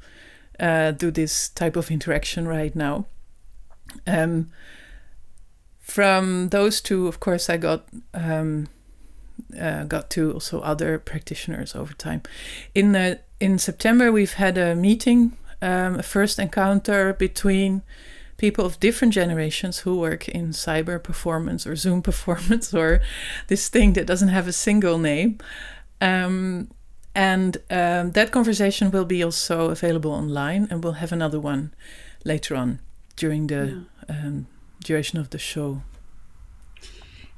uh, 0.59 0.91
do 0.91 1.11
this 1.11 1.49
type 1.49 1.75
of 1.75 1.91
interaction 1.91 2.47
right 2.47 2.75
now. 2.75 3.05
Um, 4.07 4.49
from 5.79 6.49
those 6.49 6.81
two, 6.81 7.07
of 7.07 7.19
course, 7.19 7.49
I 7.49 7.57
got 7.57 7.85
um, 8.13 8.67
uh, 9.59 9.83
got 9.83 10.09
to 10.11 10.33
also 10.33 10.59
other 10.61 10.97
practitioners 10.97 11.75
over 11.75 11.93
time. 11.93 12.21
In 12.73 12.93
the 12.93 13.19
in 13.39 13.59
September, 13.59 14.11
we've 14.11 14.33
had 14.33 14.57
a 14.57 14.75
meeting, 14.75 15.37
um, 15.61 15.99
a 15.99 16.03
first 16.03 16.39
encounter 16.39 17.13
between 17.13 17.83
people 18.37 18.65
of 18.65 18.79
different 18.79 19.13
generations 19.13 19.79
who 19.79 19.97
work 19.97 20.27
in 20.27 20.49
cyber 20.49 21.01
performance 21.01 21.65
or 21.65 21.75
Zoom 21.75 22.01
performance 22.11 22.73
or 22.73 23.01
this 23.47 23.69
thing 23.69 23.93
that 23.93 24.05
doesn't 24.05 24.29
have 24.29 24.47
a 24.47 24.53
single 24.53 24.97
name. 24.97 25.37
Um, 26.01 26.69
and 27.15 27.57
um, 27.69 28.11
that 28.11 28.31
conversation 28.31 28.91
will 28.91 29.05
be 29.05 29.23
also 29.23 29.69
available 29.69 30.11
online, 30.11 30.67
and 30.69 30.83
we'll 30.83 30.93
have 30.93 31.13
another 31.13 31.39
one 31.39 31.73
later 32.25 32.55
on 32.55 32.79
during 33.15 33.47
the 33.47 33.85
yeah. 34.09 34.15
um, 34.15 34.47
duration 34.83 35.17
of 35.17 35.29
the 35.29 35.37
show. 35.37 35.81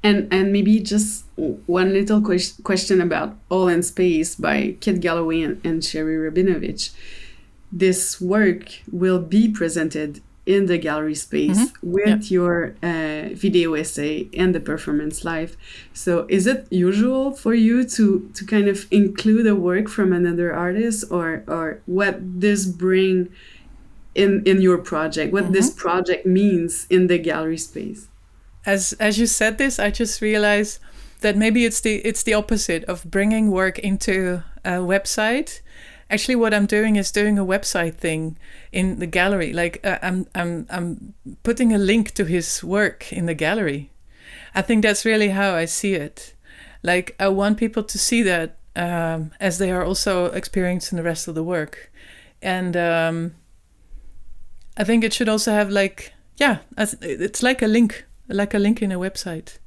And 0.02 0.32
and 0.32 0.52
maybe 0.52 0.80
just 0.80 1.24
one 1.36 1.92
little 1.92 2.20
que 2.20 2.38
question 2.62 3.00
about 3.00 3.36
Hole 3.48 3.68
in 3.68 3.82
Space 3.82 4.34
by 4.34 4.76
Kit 4.80 5.00
Galloway 5.00 5.42
and, 5.42 5.60
and 5.64 5.84
Sherrie 5.84 6.16
Rabinowitz. 6.16 6.90
This 7.70 8.20
work 8.20 8.80
will 8.90 9.20
be 9.20 9.48
presented 9.48 10.20
in 10.54 10.66
the 10.66 10.78
gallery 10.78 11.14
space 11.14 11.60
mm 11.60 11.68
-hmm. 11.68 11.92
with 11.96 12.22
yeah. 12.22 12.36
your 12.38 12.54
uh, 12.90 13.24
video 13.44 13.68
essay 13.74 14.14
and 14.40 14.48
the 14.56 14.60
performance 14.60 15.16
live. 15.30 15.50
So 15.92 16.12
is 16.28 16.44
it 16.46 16.60
usual 16.88 17.24
for 17.42 17.54
you 17.54 17.76
to 17.96 18.04
to 18.36 18.42
kind 18.54 18.68
of 18.74 18.78
include 18.90 19.44
a 19.50 19.56
work 19.68 19.88
from 19.88 20.12
another 20.12 20.48
artist 20.66 21.10
or 21.10 21.28
or 21.46 21.66
what 21.84 22.14
this 22.40 22.60
bring 22.84 23.28
in 24.14 24.30
in 24.44 24.56
your 24.66 24.78
project? 24.92 25.28
What 25.32 25.44
mm 25.44 25.48
-hmm. 25.48 25.58
this 25.58 25.68
mm-hmm. 25.68 25.88
project 25.88 26.22
means 26.24 26.84
in 26.88 27.08
the 27.08 27.18
gallery 27.30 27.58
space? 27.58 28.00
as 28.68 28.92
as 29.00 29.18
you 29.18 29.26
said 29.26 29.58
this, 29.58 29.78
I 29.78 29.90
just 29.90 30.20
realized 30.20 30.80
that 31.20 31.36
maybe 31.36 31.64
it's 31.64 31.80
the 31.80 31.96
it's 32.04 32.22
the 32.22 32.34
opposite 32.34 32.84
of 32.84 33.10
bringing 33.10 33.50
work 33.50 33.78
into 33.78 34.42
a 34.64 34.78
website. 34.94 35.60
Actually, 36.10 36.36
what 36.36 36.54
I'm 36.54 36.66
doing 36.66 36.96
is 36.96 37.12
doing 37.12 37.38
a 37.38 37.44
website 37.44 37.94
thing 37.94 38.38
in 38.72 38.98
the 38.98 39.06
gallery. 39.06 39.52
Like 39.52 39.84
uh, 39.84 39.98
I'm 40.02 40.26
I'm 40.34 40.66
I'm 40.70 41.14
putting 41.42 41.74
a 41.74 41.78
link 41.78 42.12
to 42.14 42.24
his 42.24 42.64
work 42.64 43.12
in 43.12 43.26
the 43.26 43.34
gallery. 43.34 43.90
I 44.54 44.62
think 44.62 44.82
that's 44.82 45.04
really 45.04 45.28
how 45.28 45.54
I 45.54 45.66
see 45.66 45.94
it. 45.94 46.34
Like 46.82 47.14
I 47.20 47.28
want 47.28 47.58
people 47.58 47.82
to 47.82 47.98
see 47.98 48.22
that 48.22 48.56
um, 48.74 49.32
as 49.40 49.58
they 49.58 49.70
are 49.70 49.84
also 49.84 50.26
experiencing 50.26 50.96
the 50.96 51.02
rest 51.02 51.28
of 51.28 51.34
the 51.34 51.44
work, 51.44 51.92
and 52.40 52.76
um, 52.76 53.34
I 54.76 54.84
think 54.84 55.04
it 55.04 55.12
should 55.12 55.28
also 55.28 55.52
have 55.52 55.70
like 55.70 56.14
yeah, 56.38 56.58
it's 56.78 57.42
like 57.42 57.60
a 57.60 57.66
link 57.66 58.06
like 58.28 58.54
a 58.54 58.58
link 58.58 58.80
in 58.80 58.92
a 58.92 58.98
website. 58.98 59.58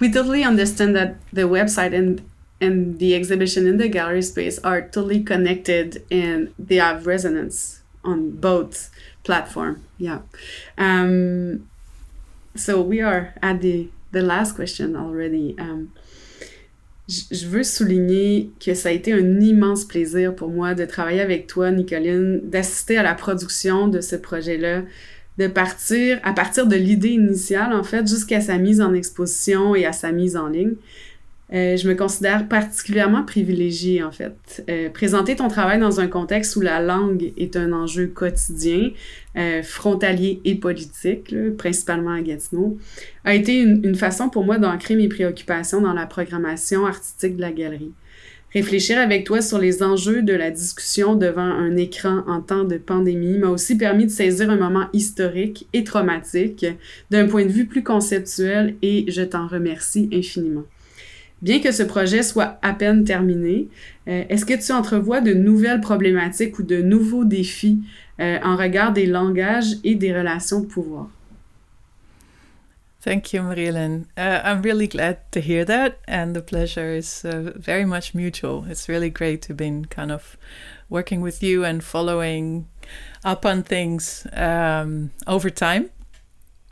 We 0.00 0.12
totally 0.12 0.44
understand 0.44 0.94
that 0.96 1.16
the 1.32 1.42
website 1.42 1.94
and 1.94 2.28
and 2.60 2.98
the 2.98 3.14
exhibition 3.14 3.66
in 3.66 3.78
the 3.78 3.88
gallery 3.88 4.22
space 4.22 4.58
are 4.60 4.82
totally 4.82 5.22
connected 5.22 6.04
and 6.10 6.52
they 6.58 6.76
have 6.76 7.06
resonance 7.06 7.82
on 8.04 8.30
both 8.30 8.90
platform. 9.22 9.82
Yeah. 9.98 10.20
Um, 10.76 11.68
so 12.56 12.80
we 12.80 13.00
are 13.00 13.34
at 13.42 13.60
the 13.60 13.88
last 14.12 14.56
question 14.56 14.96
already. 14.96 15.54
Um, 15.58 15.92
je 17.08 17.46
veux 17.46 17.62
souligner 17.62 18.50
que 18.60 18.74
ça 18.74 18.90
a 18.90 18.92
été 18.92 19.14
un 19.14 19.40
immense 19.40 19.86
plaisir 19.86 20.34
pour 20.34 20.50
moi 20.50 20.74
de 20.74 20.84
travailler 20.84 21.22
avec 21.22 21.46
toi, 21.46 21.70
Nicoline, 21.70 22.40
d'assister 22.44 22.98
à 22.98 23.02
la 23.02 23.14
production 23.14 23.88
de 23.88 24.02
ce 24.02 24.14
projet-là, 24.14 24.82
de 25.38 25.46
partir 25.46 26.20
à 26.22 26.34
partir 26.34 26.66
de 26.66 26.76
l'idée 26.76 27.12
initiale, 27.12 27.72
en 27.72 27.82
fait, 27.82 28.06
jusqu'à 28.06 28.42
sa 28.42 28.58
mise 28.58 28.82
en 28.82 28.92
exposition 28.92 29.74
et 29.74 29.86
à 29.86 29.92
sa 29.92 30.12
mise 30.12 30.36
en 30.36 30.48
ligne. 30.48 30.74
Euh, 31.54 31.76
je 31.76 31.88
me 31.88 31.94
considère 31.94 32.46
particulièrement 32.46 33.24
privilégiée, 33.24 34.02
en 34.02 34.12
fait. 34.12 34.64
Euh, 34.68 34.90
présenter 34.90 35.36
ton 35.36 35.48
travail 35.48 35.78
dans 35.78 35.98
un 35.98 36.06
contexte 36.06 36.56
où 36.56 36.60
la 36.60 36.80
langue 36.80 37.32
est 37.38 37.56
un 37.56 37.72
enjeu 37.72 38.06
quotidien, 38.06 38.90
euh, 39.36 39.62
frontalier 39.62 40.40
et 40.44 40.56
politique, 40.56 41.34
principalement 41.56 42.12
à 42.12 42.20
Gatineau, 42.20 42.78
a 43.24 43.34
été 43.34 43.58
une, 43.58 43.80
une 43.82 43.94
façon 43.94 44.28
pour 44.28 44.44
moi 44.44 44.58
d'ancrer 44.58 44.94
mes 44.94 45.08
préoccupations 45.08 45.80
dans 45.80 45.94
la 45.94 46.06
programmation 46.06 46.84
artistique 46.84 47.36
de 47.36 47.40
la 47.40 47.52
galerie. 47.52 47.92
Réfléchir 48.52 48.98
avec 48.98 49.24
toi 49.24 49.42
sur 49.42 49.58
les 49.58 49.82
enjeux 49.82 50.22
de 50.22 50.32
la 50.32 50.50
discussion 50.50 51.14
devant 51.16 51.42
un 51.42 51.76
écran 51.76 52.24
en 52.26 52.40
temps 52.40 52.64
de 52.64 52.78
pandémie 52.78 53.36
m'a 53.36 53.48
aussi 53.48 53.76
permis 53.76 54.06
de 54.06 54.10
saisir 54.10 54.48
un 54.48 54.56
moment 54.56 54.86
historique 54.94 55.68
et 55.74 55.84
traumatique 55.84 56.64
d'un 57.10 57.26
point 57.26 57.44
de 57.44 57.52
vue 57.52 57.66
plus 57.66 57.82
conceptuel 57.82 58.74
et 58.80 59.04
je 59.10 59.20
t'en 59.20 59.46
remercie 59.46 60.08
infiniment. 60.14 60.64
Bien 61.40 61.60
que 61.60 61.70
ce 61.70 61.84
projet 61.84 62.22
soit 62.22 62.58
à 62.62 62.72
peine 62.72 63.04
terminé, 63.04 63.68
euh, 64.08 64.24
est-ce 64.28 64.44
que 64.44 64.54
tu 64.54 64.72
entrevois 64.72 65.20
de 65.20 65.34
nouvelles 65.34 65.80
problématiques 65.80 66.58
ou 66.58 66.64
de 66.64 66.82
nouveaux 66.82 67.24
défis 67.24 67.80
euh, 68.20 68.38
en 68.42 68.56
regard 68.56 68.92
des 68.92 69.06
langages 69.06 69.76
et 69.84 69.94
des 69.94 70.12
relations 70.12 70.60
de 70.60 70.66
pouvoir? 70.66 71.08
Thank 73.00 73.32
you, 73.32 73.42
Marilyn. 73.42 74.06
Uh, 74.16 74.40
I'm 74.42 74.60
really 74.60 74.88
glad 74.88 75.18
to 75.30 75.40
hear 75.40 75.64
that, 75.64 76.00
and 76.08 76.34
the 76.34 76.42
pleasure 76.42 76.92
is 76.92 77.24
uh, 77.24 77.52
very 77.54 77.84
much 77.84 78.12
mutual. 78.12 78.64
It's 78.68 78.88
really 78.88 79.08
great 79.08 79.40
to 79.42 79.54
be 79.54 79.84
kind 79.88 80.10
of 80.10 80.36
working 80.90 81.22
with 81.22 81.40
you 81.40 81.64
and 81.64 81.80
following 81.80 82.66
up 83.24 83.46
on 83.46 83.62
things 83.62 84.26
um, 84.32 85.12
over 85.28 85.48
time. 85.48 85.90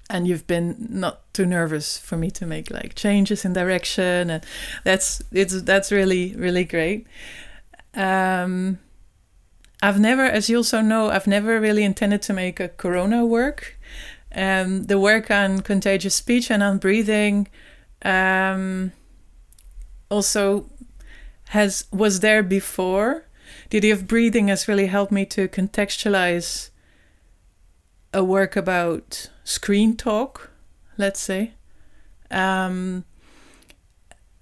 And 0.08 0.28
you've 0.28 0.46
been 0.46 0.86
not 0.88 1.32
too 1.34 1.46
nervous 1.46 1.98
for 1.98 2.16
me 2.16 2.30
to 2.32 2.46
make 2.46 2.70
like 2.70 2.94
changes 2.94 3.44
in 3.44 3.52
direction, 3.54 4.30
and 4.30 4.44
that's 4.84 5.20
it's 5.32 5.62
that's 5.62 5.90
really 5.90 6.34
really 6.36 6.64
great. 6.64 7.06
Um, 7.94 8.78
I've 9.82 10.00
never, 10.00 10.22
as 10.22 10.48
you 10.48 10.58
also 10.58 10.80
know, 10.80 11.10
I've 11.10 11.26
never 11.26 11.60
really 11.60 11.84
intended 11.84 12.22
to 12.22 12.32
make 12.32 12.60
a 12.60 12.68
Corona 12.68 13.26
work. 13.26 13.78
Um, 14.34 14.84
the 14.84 14.98
work 14.98 15.30
on 15.30 15.60
contagious 15.60 16.14
speech 16.14 16.50
and 16.50 16.62
on 16.62 16.78
breathing 16.78 17.48
um, 18.02 18.92
also 20.10 20.66
has 21.48 21.86
was 21.92 22.20
there 22.20 22.42
before. 22.42 23.26
The 23.70 23.78
idea 23.78 23.94
of 23.94 24.06
breathing 24.06 24.48
has 24.48 24.68
really 24.68 24.86
helped 24.86 25.12
me 25.12 25.24
to 25.26 25.48
contextualize 25.48 26.70
a 28.12 28.22
work 28.24 28.56
about 28.56 29.30
screen 29.46 29.96
talk, 29.96 30.50
let's 30.98 31.20
say. 31.20 31.52
Um, 32.30 33.04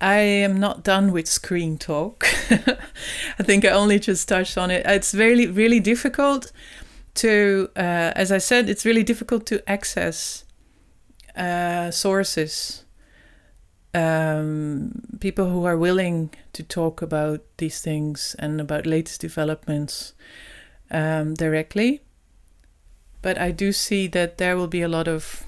I 0.00 0.16
am 0.16 0.58
not 0.58 0.82
done 0.82 1.12
with 1.12 1.28
screen 1.28 1.78
talk. 1.78 2.24
I 2.50 3.42
think 3.42 3.64
I 3.64 3.68
only 3.68 3.98
just 3.98 4.28
touched 4.28 4.58
on 4.58 4.70
it. 4.70 4.84
It's 4.86 5.14
really, 5.14 5.46
really 5.46 5.78
difficult 5.78 6.50
to, 7.16 7.68
uh, 7.76 8.12
as 8.16 8.32
I 8.32 8.38
said, 8.38 8.68
it's 8.68 8.84
really 8.84 9.04
difficult 9.04 9.46
to 9.46 9.62
access 9.70 10.44
uh, 11.36 11.90
sources, 11.90 12.84
um, 13.92 15.02
people 15.20 15.50
who 15.50 15.64
are 15.64 15.76
willing 15.76 16.30
to 16.54 16.62
talk 16.62 17.02
about 17.02 17.40
these 17.58 17.80
things 17.80 18.34
and 18.38 18.60
about 18.60 18.86
latest 18.86 19.20
developments 19.20 20.14
um, 20.90 21.34
directly. 21.34 22.03
But 23.24 23.38
I 23.38 23.52
do 23.52 23.72
see 23.72 24.06
that 24.08 24.36
there 24.36 24.54
will 24.54 24.66
be 24.66 24.82
a 24.82 24.88
lot 24.88 25.08
of 25.08 25.44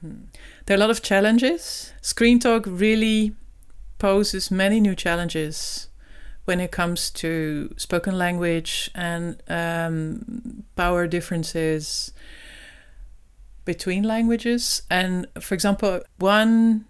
hmm, 0.00 0.24
there 0.64 0.74
are 0.74 0.80
a 0.80 0.80
lot 0.80 0.88
of 0.88 1.02
challenges. 1.02 1.92
Screen 2.00 2.38
talk 2.38 2.64
really 2.66 3.34
poses 3.98 4.50
many 4.50 4.80
new 4.80 4.94
challenges 4.94 5.88
when 6.46 6.60
it 6.60 6.70
comes 6.70 7.10
to 7.10 7.74
spoken 7.76 8.16
language 8.16 8.90
and 8.94 9.42
um, 9.48 10.64
power 10.76 11.06
differences 11.06 12.10
between 13.66 14.02
languages. 14.02 14.80
And 14.88 15.26
for 15.38 15.52
example, 15.52 16.00
one 16.16 16.86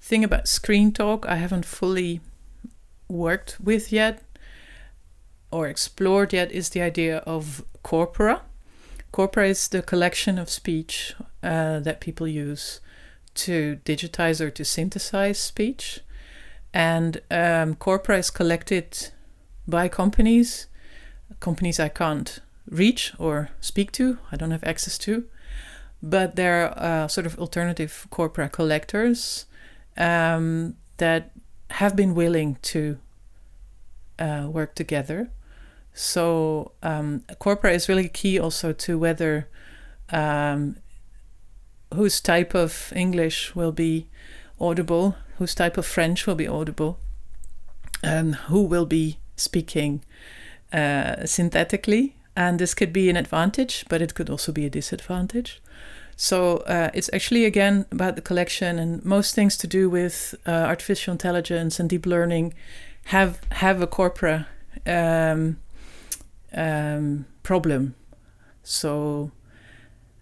thing 0.00 0.22
about 0.22 0.46
screen 0.46 0.92
talk 0.92 1.26
I 1.26 1.34
haven't 1.34 1.66
fully 1.66 2.20
worked 3.08 3.58
with 3.60 3.90
yet 3.92 4.22
or 5.50 5.66
explored 5.66 6.32
yet 6.32 6.52
is 6.52 6.68
the 6.68 6.82
idea 6.82 7.16
of 7.26 7.64
corpora. 7.82 8.42
Corpora 9.20 9.48
is 9.48 9.68
the 9.68 9.82
collection 9.82 10.38
of 10.38 10.48
speech 10.48 11.14
uh, 11.42 11.78
that 11.80 12.00
people 12.00 12.26
use 12.26 12.80
to 13.34 13.78
digitize 13.84 14.40
or 14.40 14.50
to 14.52 14.64
synthesize 14.64 15.38
speech. 15.38 16.00
And 16.72 17.20
um, 17.30 17.74
corpora 17.74 18.16
is 18.16 18.30
collected 18.30 19.10
by 19.68 19.88
companies, 19.88 20.68
companies 21.38 21.78
I 21.78 21.90
can't 21.90 22.40
reach 22.66 23.12
or 23.18 23.50
speak 23.60 23.92
to, 23.92 24.16
I 24.32 24.36
don't 24.38 24.52
have 24.52 24.64
access 24.64 24.96
to. 25.00 25.26
But 26.02 26.36
there 26.36 26.70
are 26.70 27.04
uh, 27.04 27.08
sort 27.08 27.26
of 27.26 27.38
alternative 27.38 28.06
corpora 28.08 28.48
collectors 28.48 29.44
um, 29.98 30.76
that 30.96 31.32
have 31.72 31.94
been 31.94 32.14
willing 32.14 32.56
to 32.72 32.96
uh, 34.18 34.48
work 34.50 34.74
together. 34.74 35.28
So 35.92 36.72
um, 36.82 37.24
corpora 37.38 37.72
is 37.72 37.88
really 37.88 38.08
key 38.08 38.38
also 38.38 38.72
to 38.72 38.98
whether 38.98 39.48
um, 40.10 40.76
whose 41.94 42.20
type 42.20 42.54
of 42.54 42.92
English 42.94 43.54
will 43.54 43.72
be 43.72 44.08
audible 44.60 45.16
whose 45.40 45.54
type 45.54 45.78
of 45.78 45.86
French 45.86 46.26
will 46.26 46.34
be 46.34 46.46
audible, 46.46 46.98
and 48.02 48.34
who 48.50 48.62
will 48.62 48.84
be 48.84 49.16
speaking 49.34 50.04
uh, 50.70 51.24
synthetically. 51.24 52.14
And 52.36 52.58
this 52.58 52.74
could 52.74 52.92
be 52.92 53.08
an 53.08 53.16
advantage, 53.16 53.86
but 53.88 54.02
it 54.02 54.14
could 54.14 54.28
also 54.28 54.52
be 54.52 54.66
a 54.66 54.70
disadvantage. 54.70 55.62
So 56.14 56.58
uh, 56.58 56.90
it's 56.92 57.08
actually 57.14 57.46
again 57.46 57.86
about 57.90 58.16
the 58.16 58.22
collection, 58.22 58.78
and 58.78 59.02
most 59.02 59.34
things 59.34 59.56
to 59.56 59.66
do 59.66 59.88
with 59.88 60.34
uh, 60.46 60.50
artificial 60.50 61.12
intelligence 61.12 61.80
and 61.80 61.88
deep 61.88 62.04
learning 62.04 62.52
have 63.04 63.40
have 63.52 63.80
a 63.80 63.86
corpora 63.86 64.46
um, 64.86 65.56
um, 66.56 67.24
problem. 67.42 67.94
So 68.62 69.30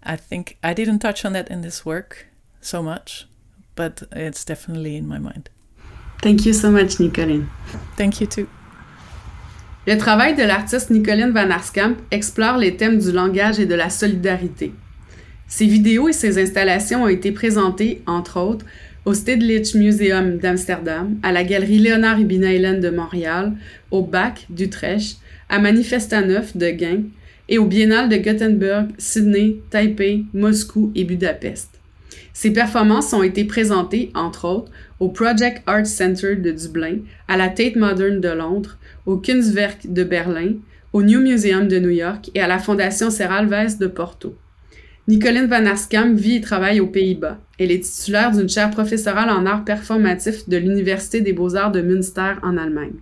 I 0.03 0.15
think 0.15 0.57
I 0.63 0.73
didn't 0.73 0.99
touch 0.99 1.25
on 1.25 1.33
that 1.33 1.49
in 1.49 1.61
this 1.61 1.85
work 1.85 2.27
so 2.61 2.81
much, 2.81 3.27
but 3.75 4.03
it's 4.11 4.45
definitely 4.45 4.95
in 4.95 5.07
my 5.07 5.19
mind. 5.19 5.49
Thank 6.21 6.45
you 6.45 6.53
so 6.53 6.69
much, 6.69 6.99
Nicoline. 6.99 7.47
Thank 7.95 8.19
you 8.19 8.27
too. 8.27 8.47
Le 9.87 9.97
travail 9.97 10.35
de 10.35 10.43
l'artiste 10.43 10.89
Nicoline 10.91 11.31
Van 11.31 11.49
Arskamp 11.49 11.95
explore 12.11 12.57
les 12.57 12.75
thèmes 12.75 12.99
du 12.99 13.11
langage 13.11 13.59
et 13.59 13.65
de 13.65 13.75
la 13.75 13.89
solidarité. 13.89 14.73
Ses 15.47 15.65
vidéos 15.65 16.09
et 16.09 16.13
ses 16.13 16.37
installations 16.37 17.03
ont 17.03 17.07
été 17.07 17.31
présentées, 17.31 18.03
entre 18.05 18.39
autres, 18.39 18.65
au 19.05 19.13
Stedelijk 19.13 19.73
Museum 19.73 20.37
d'Amsterdam, 20.37 21.17
à 21.23 21.31
la 21.31 21.43
Galerie 21.43 21.79
Léonard 21.79 22.19
Ibinaelen 22.19 22.79
de 22.79 22.89
Montréal, 22.89 23.53
au 23.89 24.03
BAC 24.03 24.45
d'Utrecht, 24.49 25.17
à 25.49 25.59
Manifesta 25.59 26.21
Neuf 26.21 26.55
de 26.55 26.69
Gain 26.69 27.03
et 27.49 27.57
au 27.57 27.65
Biennale 27.65 28.09
de 28.09 28.17
Gothenburg, 28.17 28.87
Sydney, 28.97 29.57
Taipei, 29.69 30.25
Moscou 30.33 30.91
et 30.95 31.03
Budapest. 31.03 31.79
Ces 32.33 32.53
performances 32.53 33.11
ont 33.13 33.23
été 33.23 33.43
présentées, 33.43 34.11
entre 34.13 34.45
autres, 34.45 34.71
au 34.99 35.09
Project 35.09 35.61
Art 35.65 35.85
Center 35.85 36.35
de 36.35 36.51
Dublin, 36.51 36.99
à 37.27 37.37
la 37.37 37.49
Tate 37.49 37.75
Modern 37.75 38.21
de 38.21 38.29
Londres, 38.29 38.77
au 39.05 39.17
Kunstwerk 39.17 39.91
de 39.91 40.03
Berlin, 40.03 40.53
au 40.93 41.03
New 41.03 41.21
Museum 41.21 41.67
de 41.67 41.79
New 41.79 41.89
York 41.89 42.29
et 42.35 42.41
à 42.41 42.47
la 42.47 42.59
Fondation 42.59 43.09
Serralves 43.09 43.77
de 43.77 43.87
Porto. 43.87 44.35
Nicoline 45.07 45.47
Van 45.47 45.65
Askam 45.65 46.15
vit 46.15 46.35
et 46.35 46.41
travaille 46.41 46.79
aux 46.79 46.87
Pays-Bas. 46.87 47.39
Elle 47.57 47.71
est 47.71 47.83
titulaire 47.83 48.31
d'une 48.31 48.47
chaire 48.47 48.69
professorale 48.69 49.29
en 49.29 49.45
art 49.47 49.65
performatif 49.65 50.47
de 50.47 50.57
l'Université 50.57 51.21
des 51.21 51.33
beaux-arts 51.33 51.71
de 51.71 51.81
Münster 51.81 52.33
en 52.43 52.57
Allemagne. 52.57 52.93